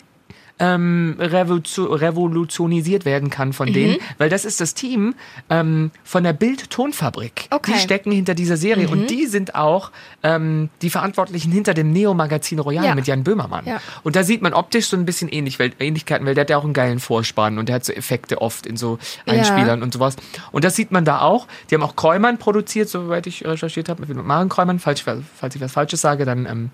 ähm, 0.60 1.16
revolution 1.18 1.92
revolutionisiert 1.92 3.04
werden 3.04 3.30
kann 3.30 3.52
von 3.52 3.72
denen, 3.72 3.96
weil 4.18 4.28
das 4.28 4.44
ist 4.44 4.60
das 4.60 4.74
Team 4.74 5.14
ähm, 5.50 5.90
von 6.04 6.24
der 6.24 6.32
Bild-Tonfabrik. 6.32 7.46
Okay. 7.50 7.72
Die 7.74 7.78
stecken 7.78 8.10
hinter 8.12 8.34
dieser 8.34 8.56
Serie 8.56 8.88
und 8.88 9.08
die 9.08 9.26
sind 9.26 9.54
auch 9.54 9.90
ähm, 10.22 10.68
die 10.82 10.90
Verantwortlichen 10.90 11.52
hinter 11.52 11.74
dem 11.74 11.92
Neo-Magazin 11.92 12.58
Royal 12.58 12.84
Ja. 12.84 12.94
mit 12.94 13.06
Jan 13.06 13.24
Böhmermann. 13.24 13.66
Ja. 13.66 13.80
Und 14.02 14.16
da 14.16 14.24
sieht 14.24 14.42
man 14.42 14.52
optisch 14.52 14.86
so 14.86 14.96
ein 14.96 15.04
bisschen 15.04 15.28
ähnlich, 15.28 15.58
Ähnlichkeiten, 15.78 16.26
weil 16.26 16.34
der 16.34 16.42
hat 16.42 16.50
ja 16.50 16.58
auch 16.58 16.64
einen 16.64 16.72
geilen 16.72 16.98
Vorspann 17.00 17.58
und 17.58 17.68
der 17.68 17.76
hat 17.76 17.84
so 17.84 17.92
Effekte 17.92 18.40
oft 18.42 18.66
in 18.66 18.76
so 18.76 18.98
Ja. 19.26 19.34
Einspielern 19.34 19.82
und 19.82 19.92
sowas. 19.92 20.16
Und 20.52 20.64
das 20.64 20.74
sieht 20.76 20.90
man 20.90 21.04
da 21.04 21.20
auch. 21.20 21.46
Die 21.70 21.74
haben 21.74 21.82
auch 21.82 21.96
Kräumann 21.96 22.38
produziert, 22.38 22.88
soweit 22.88 23.26
ich 23.26 23.44
recherchiert 23.44 23.88
habe, 23.88 24.04
mit 24.06 24.24
Maren 24.26 24.48
Kräumann. 24.48 24.78
Falls, 24.78 25.00
falls 25.00 25.54
ich 25.54 25.60
was 25.60 25.72
Falsches 25.72 26.00
sage, 26.00 26.24
dann 26.24 26.46
ähm, 26.46 26.70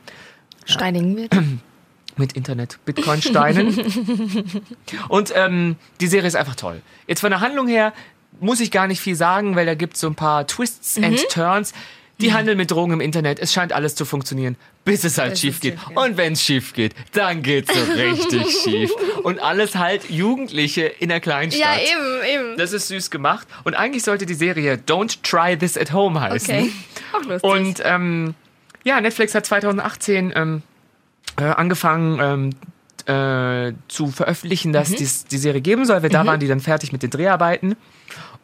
Steinigen 0.65 1.17
wird. 1.17 1.33
mit 2.19 2.33
Internet, 2.35 2.79
Bitcoin-Steinen. 2.85 3.77
und 5.09 5.33
ähm, 5.35 5.77
die 6.01 6.07
Serie 6.07 6.29
ist 6.29 6.37
einfach 6.37 6.55
toll. 6.55 6.81
Jetzt 7.07 7.21
von 7.21 7.31
der 7.31 7.41
Handlung 7.41 7.69
her 7.69 7.93
muss 8.41 8.61
ich 8.61 8.71
gar 8.71 8.87
nicht 8.87 9.01
viel 9.01 9.15
sagen, 9.15 9.57
weil 9.57 9.67
da 9.67 9.75
gibt 9.75 9.95
es 9.95 10.01
so 10.01 10.07
ein 10.09 10.15
paar 10.15 10.47
Twists 10.47 10.99
and 10.99 11.19
Turns. 11.29 11.73
Die 12.21 12.33
handeln 12.33 12.57
mit 12.57 12.71
Drogen 12.71 12.93
im 12.93 13.01
Internet. 13.01 13.41
Es 13.41 13.53
scheint 13.53 13.73
alles 13.73 13.97
zu 13.97 14.05
funktionieren, 14.05 14.55
bis 14.85 15.03
es 15.03 15.19
halt 15.19 15.33
Bis 15.33 15.41
schief 15.41 15.55
es 15.57 15.61
geht. 15.61 15.73
schief 15.75 15.89
geht. 15.89 15.97
Und 15.97 16.17
wenn 16.17 16.35
es 16.35 16.43
schief 16.45 16.73
geht, 16.73 16.95
dann 17.13 17.43
geht's 17.43 17.75
so 17.75 17.93
richtig 17.93 18.57
schief. 18.65 18.93
Und 19.25 19.41
alles 19.41 19.75
halt 19.75 20.09
Jugendliche 20.09 20.83
in 20.83 21.09
der 21.09 21.19
Kleinstadt. 21.19 21.61
Ja, 21.61 21.77
eben, 21.77 22.47
eben. 22.47 22.57
Das 22.57 22.73
ist 22.73 22.87
süß 22.87 23.11
gemacht. 23.11 23.49
Und 23.65 23.75
eigentlich 23.75 24.05
sollte 24.05 24.27
die 24.27 24.35
Serie 24.35 24.77
Don't 24.77 25.19
Try 25.25 25.59
This 25.59 25.77
at 25.77 25.93
Home 25.93 26.21
heißen. 26.21 26.55
Okay. 26.55 26.73
Auch 27.13 27.25
lustig. 27.25 27.51
Und 27.51 27.83
ähm, 27.85 28.35
ja, 28.85 29.01
Netflix 29.01 29.35
hat 29.35 29.45
2018 29.47 30.33
ähm, 30.37 30.63
äh, 31.37 31.45
angefangen 31.45 32.53
ähm, 33.09 33.69
äh, 33.69 33.73
zu 33.89 34.09
veröffentlichen, 34.09 34.73
dass 34.73 34.91
Mhm. 34.91 34.97
dies, 34.97 35.25
die 35.27 35.39
Serie 35.39 35.61
geben 35.61 35.85
soll. 35.85 36.03
Weil 36.03 36.11
da 36.11 36.25
waren 36.27 36.41
die 36.41 36.49
dann 36.49 36.61
fertig 36.61 36.93
mit 36.93 37.03
den 37.03 37.11
Dreharbeiten. 37.11 37.77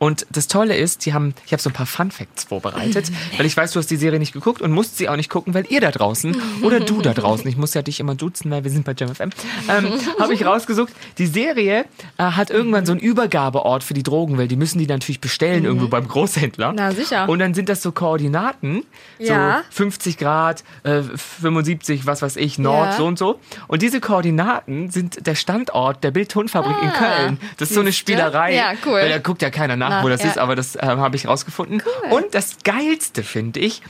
Und 0.00 0.26
das 0.32 0.48
Tolle 0.48 0.76
ist, 0.76 1.04
die 1.06 1.12
haben, 1.14 1.34
ich 1.46 1.52
habe 1.52 1.62
so 1.62 1.70
ein 1.70 1.74
paar 1.74 1.86
Fun 1.86 2.10
Facts 2.10 2.44
vorbereitet, 2.44 3.12
weil 3.36 3.44
ich 3.46 3.56
weiß, 3.56 3.70
du 3.72 3.78
hast 3.78 3.90
die 3.90 3.96
Serie 3.96 4.18
nicht 4.18 4.32
geguckt 4.32 4.60
und 4.62 4.72
musst 4.72 4.96
sie 4.96 5.08
auch 5.08 5.14
nicht 5.16 5.28
gucken, 5.30 5.54
weil 5.54 5.66
ihr 5.68 5.80
da 5.80 5.90
draußen 5.92 6.34
oder 6.62 6.80
du 6.80 7.02
da 7.02 7.12
draußen, 7.12 7.46
ich 7.48 7.56
muss 7.58 7.74
ja 7.74 7.82
dich 7.82 8.00
immer 8.00 8.14
duzen, 8.14 8.50
weil 8.50 8.64
wir 8.64 8.70
sind 8.70 8.84
bei 8.86 8.94
JamFM, 8.98 9.30
ähm, 9.68 9.92
habe 10.18 10.32
ich 10.34 10.44
rausgesucht, 10.46 10.92
die 11.18 11.26
Serie 11.26 11.84
äh, 12.16 12.22
hat 12.24 12.48
irgendwann 12.50 12.86
so 12.86 12.92
einen 12.92 13.00
Übergabeort 13.02 13.84
für 13.84 13.92
die 13.94 14.02
Drogen, 14.02 14.38
weil 14.38 14.48
die 14.48 14.56
müssen 14.56 14.78
die 14.78 14.86
natürlich 14.86 15.20
bestellen 15.20 15.64
irgendwo 15.66 15.86
beim 15.88 16.08
Großhändler. 16.08 16.72
Na, 16.74 16.92
sicher. 16.92 17.28
Und 17.28 17.38
dann 17.38 17.52
sind 17.52 17.68
das 17.68 17.82
so 17.82 17.92
Koordinaten, 17.92 18.84
Ja. 19.18 19.62
so 19.68 19.76
50 19.84 20.16
Grad, 20.16 20.64
äh, 20.82 21.02
75, 21.02 22.06
was 22.06 22.22
weiß 22.22 22.36
ich, 22.36 22.58
Nord, 22.58 22.92
Ja. 22.92 22.96
so 22.96 23.06
und 23.06 23.18
so. 23.18 23.38
Und 23.68 23.82
diese 23.82 24.00
Koordinaten 24.00 24.90
sind 24.90 25.26
der 25.26 25.34
Standort 25.34 26.02
der 26.04 26.10
Bildtonfabrik 26.10 26.76
in 26.82 26.88
Ah, 26.88 26.92
Köln. 26.92 27.38
Das 27.58 27.68
ist 27.70 27.74
so 27.74 27.80
eine? 27.80 27.92
Spielerei. 27.92 28.54
Ja, 28.54 28.72
cool. 28.86 28.94
Weil 28.94 29.10
da 29.10 29.18
guckt 29.18 29.42
ja 29.42 29.50
keiner 29.50 29.76
nach, 29.76 29.89
Nach, 29.90 30.04
wo 30.04 30.08
das 30.08 30.22
ja. 30.22 30.30
ist, 30.30 30.38
aber 30.38 30.56
das 30.56 30.76
äh, 30.76 30.80
habe 30.82 31.16
ich 31.16 31.26
rausgefunden. 31.28 31.82
Und 32.10 32.34
das 32.34 32.58
Geilste 32.64 33.22
finde 33.22 33.60
ich, 33.60 33.82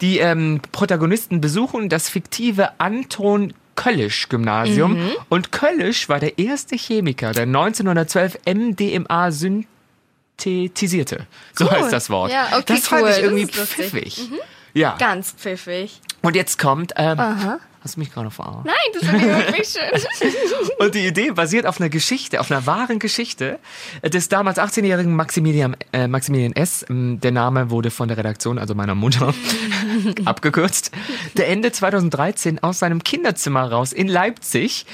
die 0.00 0.18
ähm, 0.18 0.60
Protagonisten 0.72 1.40
besuchen 1.40 1.88
das 1.88 2.08
fiktive 2.08 2.80
Anton 2.80 3.52
Köllisch 3.78 4.28
Gymnasium. 4.28 4.94
Mhm. 4.94 5.10
Und 5.28 5.52
Köllisch 5.52 6.08
war 6.08 6.18
der 6.18 6.38
erste 6.38 6.76
Chemiker, 6.76 7.30
der 7.32 7.44
1912 7.44 8.38
MDMA 8.44 9.30
synthetisierte. 9.30 11.26
So 11.54 11.66
Cool. 11.66 11.72
heißt 11.72 11.92
das 11.92 12.10
Wort. 12.10 12.32
Ja, 12.32 12.48
okay, 12.54 12.64
das 12.66 12.88
fand 12.88 13.02
cool. 13.04 13.10
ich 13.10 13.18
irgendwie 13.18 13.44
lustig. 13.44 13.60
Mhm. 13.60 13.82
pfiffig. 13.82 14.30
Ja. 14.74 14.96
Ganz 14.98 15.32
pfiffig. 15.32 16.00
Und 16.22 16.34
jetzt 16.34 16.58
kommt, 16.58 16.92
ähm, 16.96 17.18
hast 17.82 17.96
du 17.96 18.00
mich 18.00 18.12
gerade 18.12 18.30
verarscht? 18.30 18.64
Nein, 18.66 18.74
das 18.92 19.02
finde 19.08 19.26
ich 19.26 19.46
wirklich 19.46 19.68
schön. 19.68 20.30
Und 20.78 20.94
die 20.94 21.06
Idee 21.06 21.30
basiert 21.30 21.66
auf 21.66 21.80
einer 21.80 21.88
Geschichte, 21.88 22.40
auf 22.40 22.50
einer 22.50 22.66
wahren 22.66 22.98
Geschichte 22.98 23.58
des 24.02 24.28
damals 24.28 24.58
18-jährigen 24.58 25.14
Maximilian, 25.14 25.76
äh, 25.92 26.06
Maximilian 26.08 26.52
S. 26.54 26.84
Ähm, 26.88 27.20
Der 27.20 27.32
Name 27.32 27.70
wurde 27.70 27.90
von 27.90 28.08
der 28.08 28.16
Redaktion, 28.16 28.58
also 28.58 28.74
meiner 28.74 28.94
Mutter, 28.94 29.34
abgekürzt. 30.24 30.90
Der 31.36 31.48
Ende 31.48 31.72
2013 31.72 32.62
aus 32.62 32.78
seinem 32.78 33.02
Kinderzimmer 33.02 33.70
raus 33.70 33.92
in 33.92 34.08
Leipzig 34.08 34.86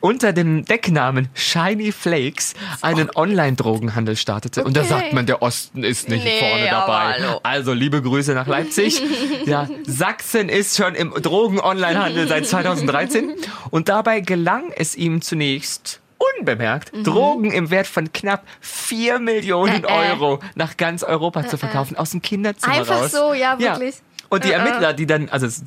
unter 0.00 0.32
dem 0.32 0.64
Decknamen 0.64 1.28
Shiny 1.34 1.92
Flakes 1.92 2.54
einen 2.82 3.10
Online-Drogenhandel 3.14 4.16
startete. 4.16 4.64
Und 4.64 4.76
da 4.76 4.80
Okay. 4.80 4.88
sagt 4.88 5.12
man, 5.12 5.26
der 5.26 5.42
Osten 5.42 5.84
ist 5.84 6.08
nicht 6.08 6.24
Nee, 6.24 6.38
vorne 6.40 6.66
dabei. 6.70 7.12
hallo. 7.18 7.40
Also 7.42 7.72
liebe 7.74 8.00
Grüße 8.02 8.32
nach 8.34 8.46
Leipzig. 8.46 9.00
Ja, 9.46 9.68
Sachsen 9.86 10.48
ist 10.48 10.76
schon 10.76 10.94
im 10.94 11.12
Drogen-Online-Handel 11.12 12.28
seit 12.28 12.39
2013 12.42 13.34
und 13.70 13.88
dabei 13.88 14.20
gelang 14.20 14.72
es 14.76 14.96
ihm 14.96 15.22
zunächst 15.22 16.00
unbemerkt, 16.38 16.92
Drogen 17.04 17.50
im 17.50 17.70
Wert 17.70 17.86
von 17.86 18.12
knapp 18.12 18.44
4 18.60 19.18
Millionen 19.18 19.78
Mhm. 19.78 19.84
Äh, 19.84 20.08
äh. 20.08 20.10
Euro 20.10 20.40
nach 20.54 20.76
ganz 20.76 21.02
Europa 21.02 21.46
zu 21.46 21.56
verkaufen, 21.56 21.96
aus 21.96 22.10
dem 22.10 22.22
Kinderzimmer 22.22 22.74
Einfach 22.74 23.02
raus. 23.02 23.12
so, 23.12 23.32
ja, 23.32 23.58
wirklich. 23.58 23.96
Und 24.30 24.44
die 24.44 24.48
Äh, 24.48 24.52
äh. 24.52 24.54
Ermittler, 24.54 24.92
die 24.94 25.06
dann, 25.06 25.28
also 25.28 25.44
es, 25.46 25.62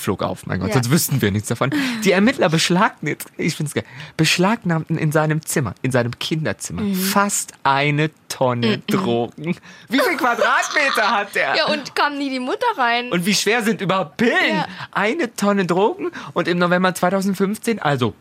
flog 0.00 0.22
auf, 0.22 0.44
mein 0.46 0.58
Gott, 0.60 0.68
Ja. 0.68 0.74
sonst 0.74 0.90
wüssten 0.90 1.22
wir 1.22 1.30
nichts 1.30 1.48
davon. 1.48 1.70
Die 2.04 2.10
Ermittler 2.12 2.48
beschlagnahmten, 2.48 3.16
ich 3.36 3.54
find's 3.56 3.72
geil, 3.74 3.84
beschlagnahmten 4.16 4.98
in 4.98 5.12
seinem 5.12 5.40
Zimmer, 5.46 5.74
in 5.82 5.90
seinem 5.92 6.18
Kinderzimmer, 6.18 6.82
Mhm. 6.82 6.94
fast 6.94 7.52
eine 7.62 8.10
Tonne 8.28 8.78
Drogen. 8.88 9.56
Wie 9.88 9.98
viel 10.00 10.16
Quadratmeter 10.16 11.10
hat 11.10 11.34
der? 11.34 11.54
Ja, 11.56 11.66
und 11.68 11.94
kam 11.94 12.18
nie 12.18 12.28
die 12.28 12.40
Mutter 12.40 12.66
rein. 12.76 13.10
Und 13.10 13.24
wie 13.24 13.34
schwer 13.34 13.62
sind 13.62 13.80
überhaupt 13.80 14.16
Pillen? 14.16 14.56
Ja. 14.56 14.66
Eine 14.90 15.34
Tonne 15.34 15.64
Drogen. 15.64 16.10
Und 16.34 16.48
im 16.48 16.58
November 16.58 16.94
2015, 16.94 17.78
also 17.80 18.14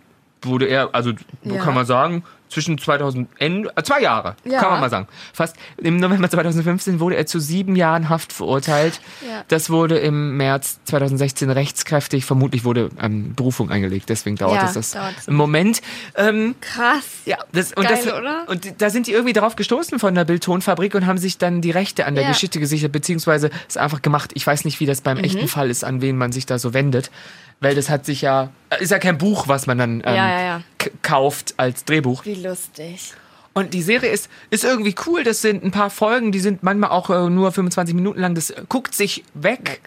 wurde 0.43 0.67
er, 0.67 0.93
also 0.93 1.11
Ja. 1.43 1.57
kann 1.63 1.73
man 1.73 1.85
sagen, 1.87 2.23
zwischen 2.49 2.77
2000, 2.77 3.27
Ende, 3.39 3.71
äh, 3.75 3.83
zwei 3.83 4.01
Jahre, 4.01 4.35
Ja. 4.45 4.59
kann 4.61 4.71
man 4.71 4.79
mal 4.81 4.89
sagen. 4.89 5.07
Fast 5.33 5.55
im 5.77 5.97
November 5.97 6.29
2015 6.29 6.99
wurde 6.99 7.15
er 7.17 7.25
zu 7.25 7.39
sieben 7.39 7.75
Jahren 7.75 8.07
Haft 8.09 8.31
verurteilt. 8.31 9.01
Ja. 9.27 9.43
Das 9.47 9.69
wurde 9.69 9.97
im 9.97 10.37
März 10.37 10.79
2016 10.85 11.49
rechtskräftig. 11.49 12.23
Vermutlich 12.25 12.63
wurde 12.63 12.89
ähm, 13.01 13.33
Berufung 13.35 13.69
eingelegt, 13.71 14.09
deswegen 14.09 14.35
dauert 14.37 14.55
Ja, 14.61 14.65
es 14.67 14.73
das 14.73 14.91
dauert 14.91 15.15
es 15.17 15.27
im 15.27 15.35
Moment. 15.35 15.81
Ähm, 16.15 16.55
Krass. 16.61 17.03
ja, 17.25 17.37
das, 17.51 17.73
und, 17.73 17.83
Geil, 17.87 17.99
das, 18.05 18.13
oder? 18.13 18.45
und 18.47 18.79
da 18.81 18.89
sind 18.89 19.07
die 19.07 19.11
irgendwie 19.11 19.33
drauf 19.33 19.55
gestoßen 19.55 19.99
von 19.99 20.15
der 20.15 20.23
Bildtonfabrik 20.25 20.95
und 20.95 21.05
haben 21.05 21.17
sich 21.17 21.37
dann 21.37 21.61
die 21.61 21.71
Rechte 21.71 22.05
an 22.05 22.15
der. 22.15 22.27
Geschichte 22.27 22.59
gesichert, 22.59 22.91
beziehungsweise 22.91 23.49
es 23.69 23.77
einfach 23.77 24.01
gemacht. 24.01 24.31
Ich 24.33 24.45
weiß 24.45 24.65
nicht, 24.65 24.79
wie 24.81 24.85
das 24.85 24.99
Mhm. 24.99 25.03
beim 25.05 25.17
echten 25.19 25.47
Fall 25.47 25.69
ist, 25.69 25.83
an 25.85 26.01
wen 26.01 26.17
man 26.17 26.31
sich 26.33 26.45
da 26.45 26.59
so 26.59 26.73
wendet. 26.73 27.09
Weil 27.59 27.75
das 27.75 27.89
hat 27.89 28.05
sich 28.05 28.21
ja, 28.21 28.49
ist 28.79 28.91
ja 28.91 28.99
kein 28.99 29.17
Buch, 29.17 29.47
was 29.47 29.65
man 29.67 29.77
dann 29.77 30.03
ähm, 30.05 30.15
Ja, 30.15 30.41
ja, 30.41 30.61
kauft 31.01 31.55
als 31.57 31.85
Drehbuch. 31.85 32.23
Wie 32.25 32.35
lustig. 32.35 33.13
Und 33.57 33.73
die 33.73 33.81
Serie 33.81 34.11
ist, 34.11 34.29
ist 34.51 34.63
irgendwie 34.63 34.93
cool. 35.07 35.23
Das 35.23 35.41
sind 35.41 35.63
ein 35.63 35.71
paar 35.71 35.89
Folgen, 35.89 36.31
die 36.31 36.39
sind 36.39 36.61
manchmal 36.61 36.91
auch 36.91 37.09
äh, 37.09 37.27
nur 37.27 37.51
25 37.51 37.95
Minuten 37.95 38.19
lang. 38.19 38.35
Das 38.35 38.51
äh, 38.51 38.61
guckt 38.69 38.93
sich 38.93 39.23
weg. 39.33 39.81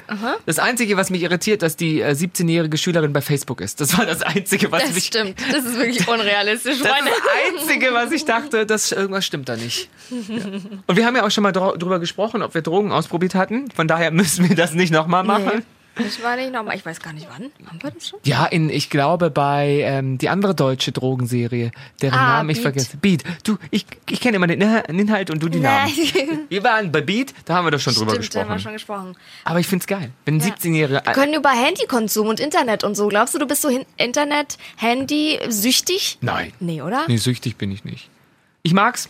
Das 0.45 0.59
Einzige, 0.59 0.97
was 0.97 1.11
mich 1.11 1.23
irritiert, 1.23 1.63
dass 1.63 1.77
die 1.77 2.01
äh, 2.01 2.11
17-jährige 2.11 2.77
Schülerin 2.77 3.13
bei 3.13 3.21
Facebook 3.21 3.61
ist. 3.61 3.81
Das 3.81 3.97
war 3.97 4.05
das 4.05 4.23
Einzige, 4.23 4.73
was 4.73 4.83
Das 4.83 4.95
mich 4.95 5.05
stimmt. 5.05 5.41
Das 5.53 5.65
ist 5.65 5.79
wirklich 5.79 6.09
unrealistisch, 6.09 6.79
das 6.81 6.89
das 6.89 6.99
Einzige, 7.61 7.95
was 7.95 8.11
ich 8.11 8.25
dachte, 8.25 8.67
dass 8.67 8.91
irgendwas 8.91 9.25
stimmt 9.25 9.49
da 9.49 9.55
nicht. 9.55 9.89
Ja. 10.11 10.17
Und 10.89 10.97
wir 10.97 11.07
haben 11.07 11.15
ja 11.15 11.25
auch 11.25 11.31
schon 11.31 11.45
mal 11.45 11.53
drüber 11.53 12.01
gesprochen, 12.01 12.43
ob 12.43 12.55
wir 12.55 12.63
Drogen 12.63 12.91
ausprobiert 12.91 13.37
hatten. 13.37 13.71
Von 13.71 13.87
daher 13.87 14.11
müssen 14.11 14.49
wir 14.49 14.57
das 14.57 14.75
nicht 14.75 14.93
nochmal 14.93 15.23
machen. 15.23 15.63
Ich 15.99 16.23
war 16.23 16.37
nicht 16.37 16.53
nochmal. 16.53 16.77
Ich 16.77 16.87
weiß 16.87 17.01
gar 17.01 17.13
nicht 17.13 17.27
wann. 17.31 17.51
Haben 17.69 17.83
wir 17.83 17.91
das 17.91 18.09
schon? 18.09 18.21
Ja, 18.25 18.47
in, 18.47 18.71
ich 18.71 18.89
glaube 18.91 19.31
bei 19.31 19.81
ähm, 19.83 20.17
die 20.19 20.29
andere 20.29 20.55
deutsche 20.55 20.93
Drogenserie, 20.93 21.73
deren 22.01 22.19
Ah, 22.19 22.37
Namen 22.39 22.51
ich 22.51 22.59
Beat. 22.59 22.63
vergesse. 22.63 22.97
Beat. 22.97 23.25
Du, 23.45 23.59
ich, 23.71 23.85
ich 24.09 24.21
kenne 24.21 24.37
immer 24.37 24.47
den 24.47 24.63
Inha- 24.63 24.87
den 24.87 24.99
Inhalt 24.99 25.31
und 25.31 25.43
du 25.43 25.49
die 25.49 25.59
Namen. 25.61 25.93
Wir 26.49 26.63
waren 26.65 26.91
bei 26.93 27.01
Beat, 27.01 27.35
da 27.45 27.55
haben 27.57 27.67
wir 27.67 27.71
doch 27.73 27.81
schon 27.81 27.95
drüber 27.95 28.13
Stimmt, 28.13 28.35
da 28.35 28.41
haben 28.41 28.49
wir 28.49 28.55
gesprochen. 28.55 28.63
schon 28.63 28.73
gesprochen. 28.73 29.17
Aber 29.45 29.61
ich 29.61 29.67
find's 29.67 29.87
geil. 29.87 30.11
Wenn 30.25 30.41
Ja. 30.41 30.47
17-Jähriger. 30.47 31.05
Wir 31.07 31.13
können 31.13 31.35
über 31.35 31.51
Handykonsum 31.51 32.29
und 32.29 32.41
Internet 32.41 32.85
und 32.85 32.95
so. 32.95 33.09
Glaubst 33.09 33.35
du, 33.35 33.39
du 33.39 33.47
bist 33.47 33.63
so 33.63 33.69
Internet, 33.97 34.57
Handy 34.77 35.39
süchtig? 35.49 36.19
Nein. 36.21 36.53
Nee, 36.61 36.83
oder? 36.83 37.05
Nee, 37.09 37.17
süchtig 37.19 37.57
bin 37.57 37.71
ich 37.73 37.85
nicht. 37.85 38.09
Ich 38.63 38.73
mag's. 38.73 39.09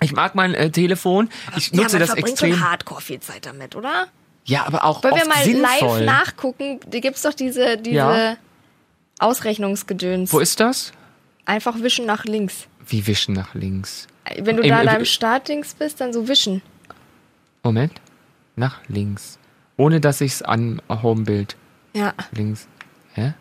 Ich 0.00 0.12
mag 0.12 0.34
mein 0.34 0.54
äh, 0.54 0.70
Telefon. 0.70 1.28
Ich 1.56 1.70
ja, 1.70 1.76
nutze 1.82 1.94
man 1.96 2.00
das 2.00 2.08
verbringt 2.10 2.28
extrem. 2.30 2.54
schon 2.54 2.68
hardcore 2.68 3.00
viel 3.00 3.20
Zeit 3.20 3.46
damit, 3.46 3.74
oder? 3.76 4.08
Ja, 4.46 4.64
aber 4.66 4.84
auch 4.84 5.02
Wollen 5.02 5.16
wir 5.16 5.26
mal 5.26 5.44
sinnvoll. 5.44 5.98
live 6.00 6.06
nachgucken? 6.06 6.80
Da 6.88 7.00
gibt's 7.00 7.22
doch 7.22 7.34
diese, 7.34 7.76
diese 7.76 7.96
Ja. 7.96 8.36
Ausrechnungsgedöns. 9.18 10.32
Wo 10.32 10.38
ist 10.38 10.60
das? 10.60 10.92
Einfach 11.44 11.80
wischen 11.80 12.06
nach 12.06 12.24
links. 12.24 12.66
Wie 12.86 13.06
wischen 13.06 13.34
nach 13.34 13.54
links. 13.54 14.06
Wenn 14.38 14.56
du 14.56 14.62
Im- 14.62 14.68
da 14.70 14.80
in 14.80 14.86
deinem 14.86 15.04
Startdings 15.04 15.74
bist, 15.74 16.00
dann 16.00 16.12
so 16.12 16.28
wischen. 16.28 16.62
Moment. 17.62 17.92
Nach 18.56 18.80
links. 18.88 19.38
Ohne 19.76 20.00
dass 20.00 20.20
ich's 20.20 20.42
an 20.42 20.80
Homebild 20.88 21.56
Ja. 21.92 22.14
links. 22.32 22.68
Hä? 23.14 23.34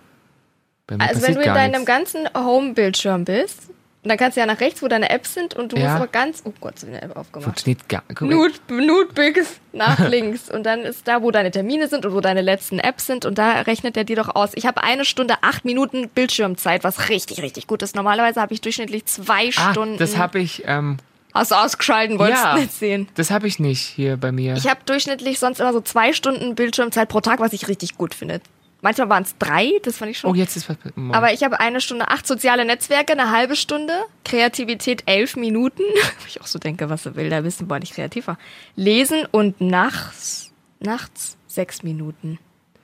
Also 0.97 1.21
wenn 1.23 1.33
du 1.35 1.41
in 1.41 1.53
deinem 1.53 1.71
nichts. 1.71 1.85
ganzen 1.87 2.27
Home-Bildschirm 2.35 3.25
bist, 3.25 3.69
und 4.05 4.09
dann 4.09 4.17
kannst 4.17 4.37
du 4.37 4.41
ja 4.41 4.45
nach 4.45 4.59
rechts, 4.59 4.83
wo 4.83 4.87
deine 4.87 5.09
Apps 5.09 5.33
sind, 5.33 5.55
und 5.55 5.71
du 5.73 5.77
Ja. 5.77 5.85
musst 5.85 5.95
aber 5.95 6.07
ganz, 6.07 6.43
oh 6.45 6.53
Gott, 6.61 6.77
so 6.79 6.85
eine 6.85 7.01
App 7.01 7.17
aufgemacht. 7.17 7.43
Funktioniert 7.45 7.89
gar. 7.89 8.03
Nude, 8.21 8.53
Nudebix 8.69 9.59
nach 9.73 9.99
links. 10.09 10.49
Und 10.49 10.63
dann 10.63 10.81
ist 10.81 11.07
da, 11.07 11.21
wo 11.21 11.31
deine 11.31 11.49
Termine 11.51 11.87
sind 11.87 12.05
und 12.05 12.13
wo 12.13 12.21
deine 12.21 12.41
letzten 12.41 12.77
Apps 12.79 13.07
sind. 13.07 13.25
Und 13.25 13.37
da 13.37 13.61
rechnet 13.61 13.97
er 13.97 14.03
dir 14.03 14.15
doch 14.15 14.35
aus. 14.35 14.51
Ich 14.53 14.65
habe 14.65 14.83
eine 14.83 15.05
Stunde, 15.05 15.35
acht 15.41 15.65
Minuten 15.65 16.07
Bildschirmzeit, 16.09 16.83
was 16.83 17.09
richtig, 17.09 17.41
richtig 17.41 17.67
gut 17.67 17.81
ist. 17.81 17.95
Normalerweise 17.95 18.39
habe 18.39 18.53
ich 18.53 18.61
durchschnittlich 18.61 19.05
zwei 19.05 19.49
Ah, 19.57 19.71
Stunden. 19.71 19.97
das 19.97 20.17
habe 20.17 20.39
ich. 20.39 20.63
Ähm, 20.67 20.97
Hast 21.33 21.51
du 21.51 21.55
ausgeschalten, 21.55 22.17
wolltest 22.17 22.43
ja, 22.45 22.53
du 22.53 22.61
nicht 22.61 22.71
sehen. 22.71 23.09
das 23.15 23.29
habe 23.29 23.45
ich 23.47 23.59
nicht 23.59 23.81
hier 23.81 24.15
bei 24.15 24.31
mir. 24.31 24.53
Ich 24.55 24.69
habe 24.69 24.79
durchschnittlich 24.85 25.37
sonst 25.37 25.59
immer 25.59 25.73
so 25.73 25.81
zwei 25.81 26.13
Stunden 26.13 26.55
Bildschirmzeit 26.55 27.09
pro 27.09 27.19
Tag, 27.19 27.41
was 27.41 27.51
ich 27.51 27.67
richtig 27.67 27.97
gut 27.97 28.13
finde. 28.13 28.39
Manchmal 28.81 29.09
waren 29.09 29.23
es 29.23 29.35
drei, 29.39 29.71
das 29.83 29.97
fand 29.97 30.11
ich 30.11 30.19
schon. 30.19 30.29
oh, 30.31 30.35
jetzt 30.35 30.55
ist 30.55 30.69
was. 30.69 30.77
Moment. 30.95 31.15
Aber 31.15 31.33
ich 31.33 31.43
habe 31.43 31.59
eine 31.59 31.81
Stunde 31.81 32.07
acht 32.09 32.27
soziale 32.27 32.65
Netzwerke, 32.65 33.13
eine 33.13 33.31
halbe 33.31 33.55
Stunde, 33.55 33.93
Kreativität 34.23 35.03
elf 35.07 35.35
Minuten. 35.35 35.81
Wo 36.19 36.25
ich 36.27 36.41
auch 36.41 36.47
so 36.47 36.59
denke, 36.59 36.89
was 36.89 37.03
du 37.03 37.15
will, 37.15 37.29
da 37.29 37.43
wissen 37.43 37.69
wir 37.69 37.79
nicht 37.79 37.95
kreativ 37.95 38.27
war. 38.27 38.37
Lesen 38.75 39.25
und 39.31 39.59
nachts, 39.61 40.51
nachts 40.79 41.37
sechs 41.47 41.81
Minuten. 41.83 42.37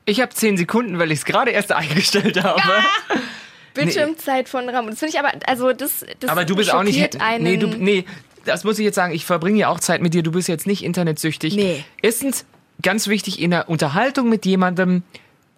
ich 0.05 0.21
habe 0.21 0.33
zehn 0.33 0.57
Sekunden, 0.57 0.97
weil 0.97 1.11
ich 1.11 1.19
es 1.19 1.25
gerade 1.25 1.51
erst 1.51 1.71
eingestellt 1.71 2.41
habe. 2.43 2.61
Bildschirmzeit 3.73 4.49
von 4.49 4.67
RAM. 4.69 4.87
Das 4.87 4.99
finde 4.99 5.13
ich 5.13 5.19
aber, 5.19 5.31
also 5.47 5.71
das, 5.73 6.05
das 6.19 6.29
Aber 6.29 6.45
du 6.45 6.55
bist 6.55 6.73
auch 6.73 6.83
nicht. 6.83 7.21
Einen, 7.21 7.43
Nee, 7.43 7.57
du, 7.57 7.67
nee, 7.67 8.05
das 8.45 8.63
muss 8.63 8.79
ich 8.79 8.85
jetzt 8.85 8.95
sagen. 8.95 9.13
Ich 9.13 9.25
verbringe 9.25 9.59
ja 9.59 9.69
auch 9.69 9.79
Zeit 9.79 10.01
mit 10.01 10.13
dir. 10.13 10.23
Du 10.23 10.31
bist 10.31 10.47
jetzt 10.47 10.67
nicht 10.67 10.83
internetsüchtig. 10.83 11.55
Nee. 11.55 11.83
Erstens, 12.01 12.45
ganz 12.81 13.07
wichtig, 13.07 13.39
in 13.39 13.51
der 13.51 13.69
Unterhaltung 13.69 14.27
mit 14.29 14.45
jemandem 14.45 15.03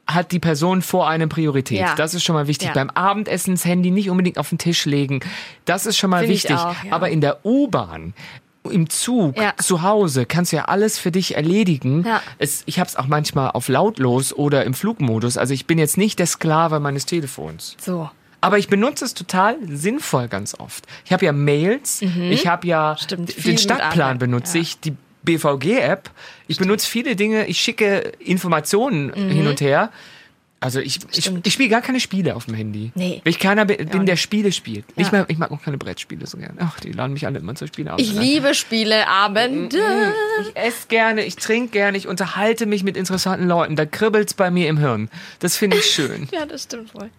hat 0.08 0.32
die 0.32 0.40
Person 0.40 0.82
vor 0.82 1.08
einem 1.08 1.30
Priorität. 1.30 1.80
Ja. 1.80 1.96
Das 1.96 2.14
ist 2.14 2.24
schon 2.24 2.36
mal 2.36 2.48
wichtig. 2.48 2.68
Ja. 2.70 2.74
Beim 2.74 2.90
Abendessen 2.90 3.56
das 3.56 3.64
Handy 3.66 3.90
nicht 3.92 4.10
unbedingt 4.10 4.38
auf 4.38 4.50
den 4.50 4.58
Tisch 4.58 4.86
legen. 4.86 5.22
Das 5.66 5.86
ist 5.86 5.98
schon 5.98 6.10
mal 6.10 6.20
Find 6.26 6.32
ich 6.34 6.44
wichtig. 6.44 6.58
auch, 6.58 6.76
ja. 6.84 6.92
Aber 6.92 7.10
in 7.10 7.22
der 7.22 7.46
U-Bahn, 7.46 8.14
im 8.70 8.90
Zug, 8.90 9.38
Ja. 9.38 9.54
zu 9.58 9.82
Hause 9.82 10.26
kannst 10.26 10.52
du 10.52 10.58
ja 10.58 10.66
alles 10.66 10.98
für 11.00 11.12
dich 11.12 11.36
erledigen. 11.36 12.04
Ja. 12.06 12.22
Es, 12.38 12.64
ich 12.66 12.80
habe 12.80 12.88
es 12.90 12.96
auch 12.96 13.08
manchmal 13.08 13.52
auf 13.52 13.68
lautlos 13.70 14.34
oder 14.34 14.64
im 14.66 14.74
Flugmodus. 14.74 15.38
Also 15.38 15.54
ich 15.54 15.66
bin 15.68 15.78
jetzt 15.80 15.98
nicht 15.98 16.20
der 16.20 16.28
Sklave 16.28 16.80
meines 16.80 17.06
Telefons. 17.06 17.76
So. 17.80 18.10
Aber 18.42 18.58
ich 18.58 18.68
benutze 18.68 19.06
es 19.06 19.14
total 19.14 19.56
sinnvoll 19.70 20.28
ganz 20.28 20.54
oft. 20.60 20.86
Ich 21.06 21.14
habe 21.14 21.24
ja 21.26 21.32
Mails, 21.32 22.02
ich 22.02 22.46
habe 22.46 22.68
ja 22.68 22.92
Mhm. 22.92 22.98
Stimmt, 22.98 23.46
den 23.46 23.58
Stadtplan 23.58 24.18
benutze 24.20 24.58
ja. 24.58 24.62
ich, 24.64 24.80
die 24.82 24.96
BVG-App. 25.24 26.10
Ich 26.48 26.58
benutze 26.58 26.88
viele 26.90 27.16
Dinge, 27.16 27.46
ich 27.48 27.60
schicke 27.60 28.12
Informationen 28.20 29.14
hin 29.14 29.48
und 29.48 29.62
her. 29.62 29.92
Also 30.60 30.80
ich, 30.80 30.96
ich, 30.96 31.04
Mhm. 31.04 31.22
Stimmt. 31.22 31.48
ich 31.48 31.52
spiele 31.52 31.68
gar 31.68 31.82
keine 31.82 32.00
Spiele 32.00 32.38
auf 32.38 32.46
dem 32.46 32.54
Handy. 32.54 32.94
Nee. 32.96 33.20
Weil 33.26 33.32
ich 33.32 33.40
keiner 33.40 33.66
bin, 33.66 33.86
bin 33.90 34.06
der. 34.06 34.16
Spiele 34.16 34.54
spielt. 34.54 34.86
Ja. 34.96 35.02
Ich, 35.06 35.12
mag, 35.12 35.26
ich 35.28 35.38
mag 35.38 35.52
auch 35.52 35.62
keine 35.62 35.78
Brettspiele 35.78 36.26
so 36.26 36.38
gerne. 36.38 36.56
Ach, 36.62 36.80
die 36.80 36.94
laden 36.94 37.12
mich 37.12 37.26
alle 37.26 37.40
immer 37.40 37.54
zu 37.56 37.68
Spielen 37.68 37.90
aus. 37.90 38.00
Ich 38.00 38.14
liebe 38.14 38.54
Spieleabende. 38.56 40.14
Ich 40.42 40.56
esse 40.56 40.88
gerne, 40.88 41.26
ich 41.26 41.36
trinke 41.36 41.72
gerne, 41.74 41.98
ich 41.98 42.08
unterhalte 42.08 42.66
mich 42.66 42.86
mit 42.86 42.96
interessanten 42.96 43.46
Leuten. 43.46 43.76
Da 43.76 43.86
kribbelt's 43.86 44.34
bei 44.36 44.52
mir 44.52 44.70
im 44.70 44.78
Hirn. 44.78 45.10
Das 45.40 45.58
finde 45.58 45.78
ich 45.78 45.86
schön. 45.86 46.30
Ja, 46.34 46.46
das 46.46 46.64
stimmt 46.64 46.96
wohl. 46.96 47.10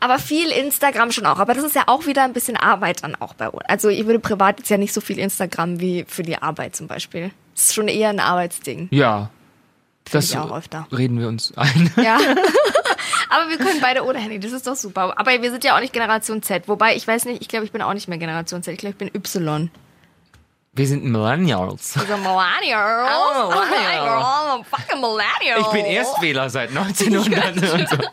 Aber 0.00 0.18
viel 0.18 0.48
Instagram 0.48 1.12
schon 1.12 1.26
auch. 1.26 1.38
Aber 1.38 1.52
das 1.52 1.62
ist 1.64 1.74
ja 1.76 1.84
auch 1.88 2.06
wieder 2.06 2.24
ein 2.24 2.32
bisschen 2.32 2.56
Arbeit 2.56 3.02
dann 3.02 3.14
auch 3.16 3.34
bei 3.34 3.50
uns. 3.50 3.64
Also 3.68 3.90
ich 3.90 4.06
würde 4.06 4.18
privat 4.18 4.60
jetzt 4.60 4.70
ja 4.70 4.78
nicht 4.78 4.94
so 4.94 5.02
viel 5.02 5.18
Instagram 5.18 5.78
wie 5.78 6.06
für 6.08 6.22
die 6.22 6.38
Arbeit 6.38 6.74
zum 6.74 6.86
Beispiel. 6.86 7.32
Das 7.54 7.66
ist 7.66 7.74
schon 7.74 7.88
eher 7.88 8.10
ein 8.10 8.20
Arbeitsding. 8.20 8.88
Ja. 8.90 9.30
Das 10.10 10.30
ich 10.30 10.36
auch 10.36 10.54
öfter. 10.54 10.86
reden 10.92 11.18
wir 11.18 11.28
uns 11.28 11.52
ein. 11.56 11.92
Ja. 11.96 12.18
Aber 13.30 13.48
wir 13.48 13.56
können 13.56 13.80
beide 13.80 14.04
ohne 14.04 14.18
Handy, 14.18 14.38
das 14.38 14.52
ist 14.52 14.66
doch 14.66 14.76
super. 14.76 15.18
Aber 15.18 15.30
wir 15.42 15.50
sind 15.50 15.64
ja 15.64 15.74
auch 15.76 15.80
nicht 15.80 15.92
Generation 15.92 16.42
Z. 16.42 16.68
Wobei, 16.68 16.94
ich 16.94 17.08
weiß 17.08 17.24
nicht, 17.24 17.40
ich 17.40 17.48
glaube, 17.48 17.64
ich 17.64 17.72
bin 17.72 17.80
auch 17.82 17.94
nicht 17.94 18.06
mehr 18.06 18.18
Generation 18.18 18.62
Z. 18.62 18.74
Ich 18.74 18.78
glaube, 18.78 18.92
ich 18.92 18.98
bin 18.98 19.10
Y. 19.14 19.70
Wir 20.74 20.86
sind 20.86 21.04
Millennials. 21.04 21.96
Also 21.96 22.16
Millennials. 22.16 23.10
Oh, 23.10 23.44
Oh, 23.44 23.48
Millennial. 23.48 23.70
Millennial. 23.70 24.64
Fucking 24.64 25.00
Millennial. 25.00 25.60
Ich 25.60 25.66
bin 25.68 25.84
Erstwähler 25.86 26.50
seit 26.50 26.68
1900 26.76 27.72
und 27.72 27.88
so. 27.88 27.96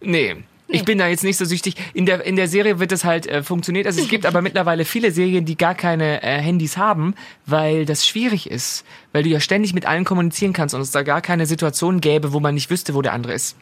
Nee. 0.00 0.44
Ich 0.74 0.84
bin 0.84 0.98
da 0.98 1.08
jetzt 1.08 1.24
nicht 1.24 1.36
so 1.36 1.44
süchtig. 1.44 1.74
In 1.94 2.06
der, 2.06 2.24
in 2.24 2.36
der 2.36 2.48
Serie 2.48 2.78
wird 2.78 2.92
es 2.92 3.04
halt 3.04 3.26
äh, 3.26 3.42
funktioniert. 3.42 3.86
Also 3.86 4.00
es 4.00 4.08
gibt 4.08 4.26
aber 4.26 4.42
mittlerweile 4.42 4.84
viele 4.84 5.10
Serien, 5.10 5.44
die 5.44 5.56
gar 5.56 5.74
keine 5.74 6.22
äh, 6.22 6.40
Handys 6.40 6.76
haben, 6.76 7.14
weil 7.46 7.86
das 7.86 8.06
schwierig 8.06 8.50
ist. 8.50 8.84
Weil 9.12 9.22
du 9.22 9.28
ja 9.28 9.40
ständig 9.40 9.74
mit 9.74 9.86
allen 9.86 10.04
kommunizieren 10.04 10.52
kannst 10.52 10.74
und 10.74 10.80
es 10.80 10.90
da 10.90 11.02
gar 11.02 11.20
keine 11.20 11.46
Situation 11.46 12.00
gäbe, 12.00 12.32
wo 12.32 12.40
man 12.40 12.54
nicht 12.54 12.70
wüsste, 12.70 12.94
wo 12.94 13.02
der 13.02 13.12
andere 13.12 13.32
ist. 13.32 13.56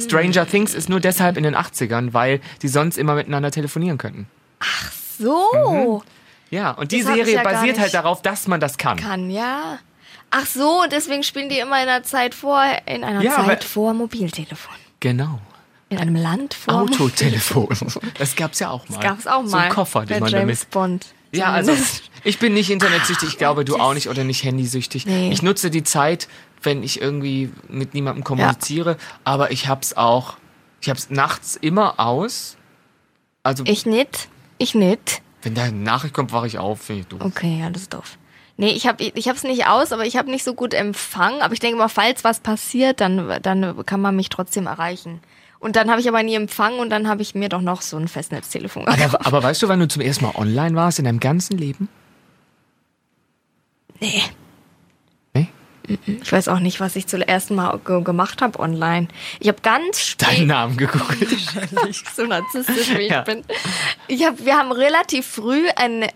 Stranger 0.00 0.46
Things 0.46 0.74
ist 0.74 0.88
nur 0.88 1.00
deshalb 1.00 1.36
in 1.36 1.44
den 1.44 1.54
80ern, 1.54 2.12
weil 2.12 2.40
die 2.62 2.68
sonst 2.68 2.98
immer 2.98 3.14
miteinander 3.14 3.50
telefonieren 3.50 3.98
könnten. 3.98 4.26
So. 5.18 6.02
Ja, 6.50 6.72
und 6.72 6.92
die 6.92 7.02
Das 7.02 7.14
Serie 7.14 7.34
ja 7.36 7.42
basiert 7.42 7.78
halt 7.78 7.94
darauf, 7.94 8.22
dass 8.22 8.48
man 8.48 8.58
das 8.58 8.78
kann. 8.78 8.98
Kann, 8.98 9.30
ja. 9.30 9.78
Ach 10.30 10.46
so, 10.46 10.82
und 10.82 10.92
deswegen 10.92 11.22
spielen 11.22 11.48
die 11.48 11.58
immer 11.58 11.82
in 11.82 11.88
einer 11.88 12.02
Zeit 12.02 12.34
vor, 12.34 12.62
in 12.86 13.04
einer 13.04 13.20
Ja, 13.22 13.44
Zeit 13.44 13.64
vor 13.64 13.94
Mobiltelefon. 13.94 14.74
Genau. 15.00 15.40
In 15.90 15.98
einem 15.98 16.14
Land 16.16 16.54
vor 16.54 16.74
Autotelefon. 16.82 17.68
Das 18.18 18.36
gab's 18.36 18.60
ja 18.60 18.70
auch 18.70 18.88
mal. 18.88 18.96
Das 18.96 19.04
gab's 19.04 19.26
auch 19.26 19.42
mal. 19.42 19.48
So 19.48 19.56
ein 19.56 19.70
Koffer, 19.70 20.06
den 20.06 20.20
man 20.20 20.30
James 20.30 20.60
damit. 20.60 20.70
Bond. 20.70 21.06
Ja, 21.32 21.52
also 21.52 21.72
ich 22.24 22.38
bin 22.38 22.54
nicht 22.54 22.70
internetsüchtig, 22.70 23.28
ich 23.28 23.38
glaube 23.38 23.64
du 23.64 23.76
auch 23.76 23.94
nicht 23.94 24.08
oder 24.08 24.24
nicht 24.24 24.42
handysüchtig. 24.44 25.06
Nee. 25.06 25.30
Ich 25.32 25.42
nutze 25.42 25.70
die 25.70 25.84
Zeit, 25.84 26.28
wenn 26.62 26.82
ich 26.82 27.00
irgendwie 27.00 27.50
mit 27.68 27.94
niemandem 27.94 28.24
kommuniziere, 28.24 28.96
aber 29.24 29.50
ich 29.52 29.68
hab's 29.68 29.94
auch, 29.96 30.36
ich 30.80 30.90
hab's 30.90 31.10
nachts 31.10 31.56
immer 31.56 32.00
aus. 32.00 32.56
Also 33.42 33.64
Ich 33.66 33.86
nicht. 33.86 34.28
Ich 34.58 34.74
nicht. 34.74 35.22
wenn 35.42 35.54
da 35.54 35.64
eine 35.64 35.76
Nachricht 35.76 36.14
kommt, 36.14 36.32
wache 36.32 36.46
ich 36.46 36.58
auf, 36.58 36.80
finde 36.82 37.02
ich 37.02 37.06
doof. 37.08 37.20
Okay, 37.22 37.60
ja, 37.60 37.70
das 37.70 37.82
ist 37.82 37.94
doof. 37.94 38.18
Nee, 38.56 38.72
ich 38.72 38.86
habe 38.86 39.02
ich 39.02 39.28
hab's 39.28 39.42
nicht 39.42 39.66
aus, 39.66 39.90
aber 39.90 40.04
ich 40.04 40.16
habe 40.16 40.30
nicht 40.30 40.44
so 40.44 40.52
gut 40.54 40.74
Empfang. 40.74 41.40
Aber 41.40 41.54
ich 41.54 41.60
denke 41.60 41.78
mal, 41.78 41.88
falls 41.88 42.24
was 42.24 42.40
passiert, 42.40 43.00
dann, 43.00 43.40
dann 43.40 43.86
kann 43.86 44.02
man 44.02 44.14
mich 44.14 44.28
trotzdem 44.28 44.66
erreichen. 44.66 45.20
Und 45.60 45.76
dann 45.76 45.90
habe 45.90 46.00
ich 46.00 46.08
aber 46.08 46.22
nie 46.22 46.34
Empfang 46.34 46.78
und 46.78 46.90
dann 46.90 47.06
habe 47.06 47.20
ich 47.22 47.34
mir 47.34 47.48
doch 47.50 47.60
noch 47.60 47.82
so 47.82 47.96
ein 47.98 48.08
Festnetztelefon 48.08 48.86
gekauft. 48.86 49.14
Aber, 49.14 49.26
aber 49.26 49.42
weißt 49.42 49.62
du, 49.62 49.68
wann 49.68 49.78
du 49.78 49.86
zum 49.88 50.00
ersten 50.02 50.24
Mal 50.24 50.34
online 50.34 50.74
warst 50.74 50.98
in 50.98 51.04
deinem 51.04 51.20
ganzen 51.20 51.58
Leben? 51.58 51.88
Nee. 54.00 54.22
Nee? 55.34 55.48
Ich 56.22 56.32
weiß 56.32 56.48
auch 56.48 56.60
nicht, 56.60 56.80
was 56.80 56.96
ich 56.96 57.06
zuerst 57.06 57.50
mal 57.50 57.78
ge 57.84 58.02
gemacht 58.02 58.40
habe 58.40 58.58
online. 58.58 59.08
Ich 59.38 59.48
habe 59.48 59.60
ganz 59.60 60.00
spät... 60.00 60.28
Deinen 60.28 60.46
Namen 60.46 60.76
gegoogelt. 60.78 61.28
so 62.16 62.24
narzisstisch 62.24 62.90
wie 62.96 63.02
ich 63.02 63.10
Ja. 63.10 63.20
bin. 63.22 63.44
Ich 64.08 64.24
hab, 64.24 64.42
wir 64.44 64.56
haben 64.56 64.72
relativ 64.72 65.26
früh 65.26 65.66
ein, 65.76 66.06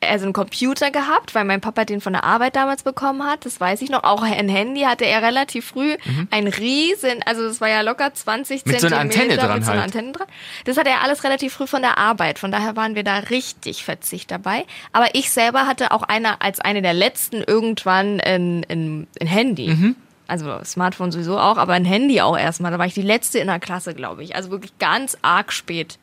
also 0.00 0.24
einen 0.26 0.32
Computer 0.32 0.90
gehabt, 0.90 1.34
weil 1.34 1.44
mein 1.44 1.60
Papa 1.60 1.84
den 1.84 2.00
von 2.00 2.12
der 2.12 2.24
Arbeit 2.24 2.56
damals 2.56 2.82
bekommen 2.82 3.24
hat. 3.24 3.44
Das 3.44 3.60
weiß 3.60 3.82
ich 3.82 3.90
noch. 3.90 4.04
Auch 4.04 4.22
ein 4.22 4.48
Handy 4.48 4.82
hatte 4.82 5.04
er 5.04 5.22
relativ 5.22 5.66
früh. 5.66 5.96
Ein 6.30 6.46
riesen, 6.46 7.22
also 7.24 7.46
das 7.46 7.60
war 7.60 7.68
ja 7.68 7.80
locker 7.80 8.12
20 8.14 8.64
Mhm. 8.64 8.72
Mit 8.72 8.80
so 8.80 8.86
einer 8.86 9.10
Zentimeter. 9.10 9.22
Antenne 9.22 9.36
dran 9.36 9.58
mit 9.58 9.64
so 9.64 9.70
einer 9.72 9.80
halt. 9.82 9.94
Antenne 9.94 10.12
dran. 10.12 10.26
Das 10.64 10.76
hatte 10.76 10.90
er 10.90 11.02
alles 11.02 11.24
relativ 11.24 11.52
früh 11.54 11.66
von 11.66 11.82
der 11.82 11.98
Arbeit. 11.98 12.38
Von 12.38 12.52
daher 12.52 12.76
waren 12.76 12.94
wir 12.94 13.04
da 13.04 13.18
richtig 13.18 13.84
verzicht 13.84 14.30
dabei. 14.30 14.64
Aber 14.92 15.14
ich 15.14 15.30
selber 15.30 15.66
hatte 15.66 15.90
auch 15.92 16.02
einer 16.02 16.42
als 16.42 16.60
eine 16.60 16.82
der 16.82 16.94
letzten 16.94 17.42
irgendwann 17.42 18.20
ein, 18.20 18.64
ein, 18.68 19.06
ein 19.20 19.26
Handy. 19.26 19.68
Mhm. 19.68 19.96
Also 20.26 20.58
Smartphone 20.64 21.10
sowieso 21.10 21.38
auch, 21.38 21.56
aber 21.56 21.72
ein 21.72 21.86
Handy 21.86 22.20
auch 22.20 22.36
erstmal. 22.36 22.70
Da 22.70 22.78
war 22.78 22.86
ich 22.86 22.94
die 22.94 23.02
letzte 23.02 23.38
in 23.38 23.46
der 23.46 23.58
Klasse, 23.60 23.94
glaube 23.94 24.22
ich. 24.22 24.36
Also 24.36 24.50
wirklich 24.50 24.76
ganz 24.78 25.16
arg 25.22 25.52
spät. 25.52 25.98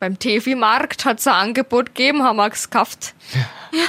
Beim 0.00 0.18
Tefi-Markt 0.18 1.04
hat 1.04 1.18
es 1.20 1.26
ein 1.26 1.34
Angebot 1.34 1.94
gegeben, 1.94 2.22
haben 2.22 2.36
wir 2.36 2.50
es 2.50 2.70
gekauft. 2.70 3.14
Ja. 3.70 3.80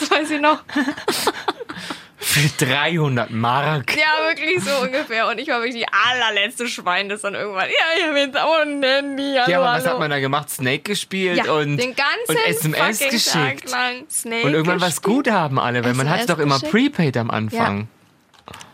das 0.00 0.10
weiß 0.10 0.30
ich 0.32 0.40
noch. 0.40 0.62
Für 2.16 2.64
300 2.66 3.30
Mark. 3.30 3.96
Ja, 3.96 4.28
wirklich 4.28 4.62
so 4.62 4.82
ungefähr. 4.82 5.28
Und 5.28 5.38
ich 5.38 5.48
war 5.48 5.60
wirklich 5.62 5.76
die 5.76 5.86
allerletzte 5.88 6.66
Schwein, 6.68 7.08
das 7.08 7.22
dann 7.22 7.34
irgendwann, 7.34 7.68
ja, 7.68 7.98
ich 7.98 8.04
habe 8.04 8.18
jetzt 8.18 8.36
auch 8.36 8.58
ein 8.60 8.82
Handy. 8.82 9.36
Hallo, 9.38 9.50
Ja, 9.50 9.58
aber 9.60 9.66
was 9.78 9.84
hallo. 9.84 9.92
hat 9.92 9.98
man 10.00 10.10
da 10.10 10.18
gemacht? 10.18 10.50
Snake 10.50 10.82
gespielt 10.82 11.44
ja, 11.46 11.52
und, 11.52 11.76
den 11.76 11.94
ganzen 11.94 12.28
und 12.28 12.36
SMS 12.46 12.98
geschickt. 12.98 13.70
Tag 13.70 13.70
lang 13.70 14.04
Snake 14.10 14.46
Und 14.46 14.52
irgendwann 14.52 14.80
was 14.80 15.00
gut 15.02 15.30
haben 15.30 15.58
alle, 15.58 15.84
weil 15.84 15.94
man 15.94 16.10
hat 16.10 16.20
SMS 16.20 16.36
doch 16.36 16.42
immer 16.42 16.56
geschickt. 16.56 16.72
Prepaid 16.72 17.16
am 17.16 17.30
Anfang. 17.30 17.88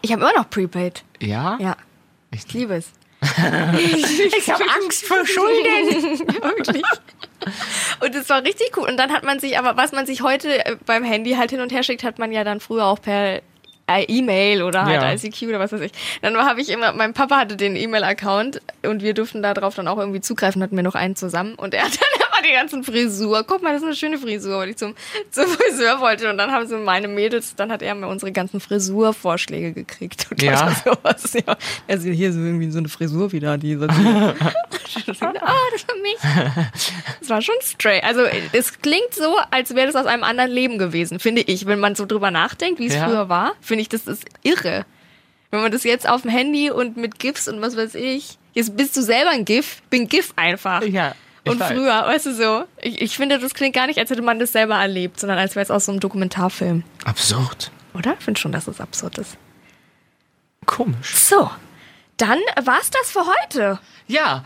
Ich 0.01 0.13
habe 0.13 0.23
immer 0.23 0.33
noch 0.33 0.49
Prepaid. 0.51 1.05
Ja? 1.21 1.59
Ja, 1.61 1.77
Ich 2.31 2.47
ich 2.47 2.53
liebe 2.55 2.75
es. 2.75 2.91
Ich 4.39 4.51
habe 4.51 4.65
Angst 4.83 5.05
vor 5.07 5.25
Schulden. 5.27 6.19
Wirklich. 6.43 6.83
Und 8.01 8.15
es 8.15 8.29
war 8.29 8.43
richtig 8.43 8.77
cool. 8.77 8.89
Und 8.89 8.97
dann 8.97 9.13
hat 9.13 9.25
man 9.25 9.39
sich, 9.41 9.59
aber 9.59 9.77
was 9.77 9.93
man 9.93 10.07
sich 10.07 10.23
heute 10.23 10.65
äh, 10.67 10.77
beim 10.85 11.05
Handy 11.05 11.33
halt 11.33 11.51
hin 11.51 11.61
und 11.61 11.73
her 11.73 11.83
schickt, 11.83 12.05
hat 12.05 12.19
man 12.19 12.33
ja 12.33 12.45
dann 12.45 12.61
früher 12.61 12.85
auch 12.87 13.01
per 13.01 13.41
äh, 13.89 14.03
E-Mail 14.09 14.63
oder 14.63 14.85
halt 14.85 15.03
Ja. 15.03 15.13
ICQ 15.13 15.49
oder 15.49 15.61
was 15.61 15.73
weiß 15.73 15.81
ich. 15.81 15.93
Dann 16.23 16.37
habe 16.37 16.61
ich 16.61 16.69
immer, 16.71 16.93
mein 16.93 17.15
Papa 17.15 17.37
hatte 17.39 17.57
den 17.57 17.77
E-Mail-Account 17.77 18.61
und 18.85 19.03
wir 19.03 19.15
durften 19.15 19.43
da 19.43 19.55
drauf 19.55 19.75
dann 19.77 19.89
auch 19.89 19.99
irgendwie 19.99 20.21
zugreifen, 20.21 20.63
hatten 20.63 20.77
wir 20.77 20.83
noch 20.83 20.95
einen 20.97 21.15
zusammen 21.17 21.55
und 21.55 21.73
er 21.75 21.85
hat 21.85 21.93
dann 21.95 22.16
die 22.49 22.53
ganzen 22.53 22.85
Frisur. 22.85 23.45
Guck 23.47 23.63
mal, 23.63 23.73
das 23.73 23.83
ist 23.83 23.87
eine 23.87 23.97
schöne 23.97 24.19
Frisur, 24.19 24.59
weil 24.59 24.71
ich 24.71 24.77
zum, 24.77 24.95
zum 25.31 25.47
Friseur 25.47 26.01
wollte. 26.01 26.29
Und 26.31 26.39
dann 26.39 26.51
haben 26.53 26.67
so 26.67 26.77
meine 26.79 27.09
Mädels, 27.09 27.55
dann 27.57 27.71
hat 27.73 27.83
er 27.83 27.95
mir 27.95 28.09
unsere 28.09 28.33
ganzen 28.33 28.61
Frisurvorschläge 28.61 29.73
gekriegt. 29.73 30.27
Und 30.31 30.43
Ja. 30.43 30.75
sowas. 30.85 31.33
Ja. 31.35 31.57
Er 31.87 31.99
sieht 32.01 32.15
hier 32.15 32.33
so 32.33 32.39
irgendwie 32.41 32.71
so 32.71 32.79
eine 32.79 32.89
Frisur 32.89 33.33
wieder, 33.33 33.59
die 33.59 33.77
so. 33.77 33.85
ah, 33.87 34.33
das 35.73 35.89
war 35.89 35.97
mich. 36.03 36.17
Das 37.21 37.29
war 37.31 37.43
schon 37.43 37.55
straight. 37.63 38.05
Also 38.05 38.23
es 38.53 38.81
klingt 38.81 39.13
so, 39.15 39.37
als 39.51 39.75
wäre 39.75 39.87
das 39.87 39.97
aus 39.97 40.07
einem 40.07 40.23
anderen 40.25 40.51
Leben 40.51 40.79
gewesen, 40.79 41.19
finde 41.21 41.43
ich. 41.43 41.67
Wenn 41.67 41.81
man 41.81 41.95
so 41.95 42.07
drüber 42.07 42.31
nachdenkt, 42.31 42.81
wie 42.81 42.87
es 42.87 42.95
Ja. 42.95 43.07
früher 43.09 43.29
war, 43.29 43.53
finde 43.61 43.83
ich, 43.83 43.89
das 43.89 44.07
ist 44.07 44.25
irre. 44.43 44.85
Wenn 45.51 45.61
man 45.61 45.73
das 45.73 45.85
jetzt 45.85 46.09
auf 46.09 46.23
dem 46.23 46.31
Handy 46.31 46.71
und 46.71 46.97
mit 46.97 47.19
GIFs 47.19 47.49
und 47.49 47.61
was 47.61 47.77
weiß 47.77 47.95
ich. 47.95 48.39
Jetzt 48.53 48.77
bist 48.77 48.97
du 48.97 49.03
selber 49.03 49.31
ein 49.31 49.45
GIF, 49.45 49.83
bin 49.91 50.09
GIF 50.09 50.33
einfach. 50.37 50.83
Ja, 50.83 51.15
ich 51.47 51.53
Und 51.53 51.61
weiß. 51.61 51.73
früher, 51.73 51.95
weißt 52.07 52.27
du 52.27 52.35
so, 52.35 52.65
ich, 52.83 53.01
ich 53.01 53.17
finde, 53.17 53.39
das 53.39 53.55
klingt 53.55 53.75
gar 53.75 53.87
nicht, 53.87 53.99
als 54.01 54.11
hätte 54.11 54.23
man 54.23 54.39
das 54.41 54.53
selber 54.53 54.75
erlebt, 54.77 55.21
sondern 55.21 55.39
als 55.39 55.55
wäre 55.55 55.63
es 55.63 55.71
aus 55.71 55.85
so 55.87 55.93
einem 55.93 56.01
Dokumentarfilm. 56.01 56.83
Absurd. 57.05 57.71
Oder? 57.95 58.15
Ich 58.19 58.25
finde 58.25 58.41
schon, 58.41 58.51
dass 58.53 58.67
es 58.67 58.81
absurd 58.81 59.19
ist. 59.19 59.37
Komisch. 60.67 61.15
So, 61.15 61.51
dann 62.17 62.39
war's 62.65 62.91
das 62.91 63.11
für 63.11 63.25
heute. 63.27 63.79
Ja. 64.09 64.45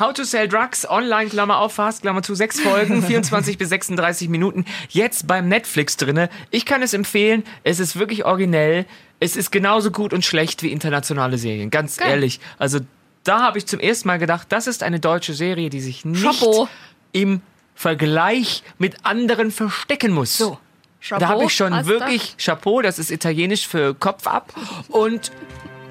How 0.00 0.12
to 0.14 0.24
Sell 0.24 0.48
Drugs, 0.48 0.88
online, 0.88 1.28
Klammer 1.28 1.58
auf, 1.58 1.74
fast, 1.74 2.00
Klammer 2.02 2.22
zu, 2.22 2.34
sechs 2.34 2.58
Folgen, 2.58 3.02
24 3.06 3.58
bis 3.58 3.68
36 3.68 4.28
Minuten, 4.30 4.64
jetzt 4.88 5.26
beim 5.26 5.48
Netflix 5.48 5.98
drinne. 5.98 6.30
Ich 6.50 6.64
kann 6.64 6.82
es 6.82 6.94
empfehlen, 6.94 7.44
es 7.62 7.78
ist 7.78 7.98
wirklich 7.98 8.24
originell, 8.24 8.86
es 9.20 9.36
ist 9.36 9.52
genauso 9.52 9.90
gut 9.90 10.14
und 10.14 10.24
schlecht 10.24 10.62
wie 10.62 10.72
internationale 10.72 11.36
Serien, 11.36 11.68
ganz 11.70 11.98
Geil. 11.98 12.08
ehrlich. 12.10 12.40
Also 12.58 12.80
da 13.24 13.40
habe 13.42 13.58
ich 13.58 13.66
zum 13.66 13.80
ersten 13.80 14.08
Mal 14.08 14.18
gedacht, 14.18 14.48
das 14.50 14.66
ist 14.66 14.82
eine 14.82 15.00
deutsche 15.00 15.34
Serie, 15.34 15.70
die 15.70 15.80
sich 15.80 16.04
nicht 16.04 16.22
Chapeau. 16.22 16.68
im 17.12 17.40
Vergleich 17.74 18.62
mit 18.78 19.04
anderen 19.04 19.50
verstecken 19.50 20.12
muss. 20.12 20.36
So. 20.36 20.58
Chapeau, 21.00 21.20
da 21.20 21.28
habe 21.28 21.44
ich 21.44 21.54
schon 21.54 21.86
wirklich 21.86 22.36
Chapeau, 22.38 22.80
das 22.80 22.98
ist 22.98 23.10
italienisch 23.10 23.66
für 23.66 23.94
Kopf 23.94 24.26
ab. 24.26 24.52
Und 24.88 25.32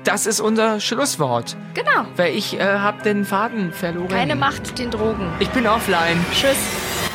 das 0.04 0.26
ist 0.26 0.40
unser 0.40 0.80
Schlusswort. 0.80 1.56
Genau. 1.74 2.06
Weil 2.16 2.36
ich 2.36 2.58
äh, 2.58 2.64
habe 2.64 3.04
den 3.04 3.26
Faden 3.26 3.74
verloren. 3.74 4.08
Keine 4.08 4.36
Macht 4.36 4.80
den 4.80 4.90
Drogen. 4.90 5.32
Ich 5.40 5.50
bin 5.50 5.68
offline. 5.68 6.26
Tschüss. 6.34 6.58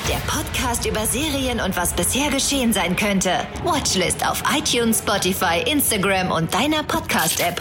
Der 0.09 0.18
Podcast 0.31 0.87
über 0.87 1.05
Serien 1.07 1.61
und 1.61 1.76
was 1.76 1.94
bisher 1.94 2.31
geschehen 2.31 2.72
sein 2.72 2.94
könnte. 2.94 3.44
Watchlist 3.64 4.24
auf 4.29 4.42
iTunes, 4.57 4.98
Spotify, 4.98 5.64
Instagram 5.66 6.31
und 6.31 6.52
deiner 6.55 6.85
Podcast-App. 6.85 7.61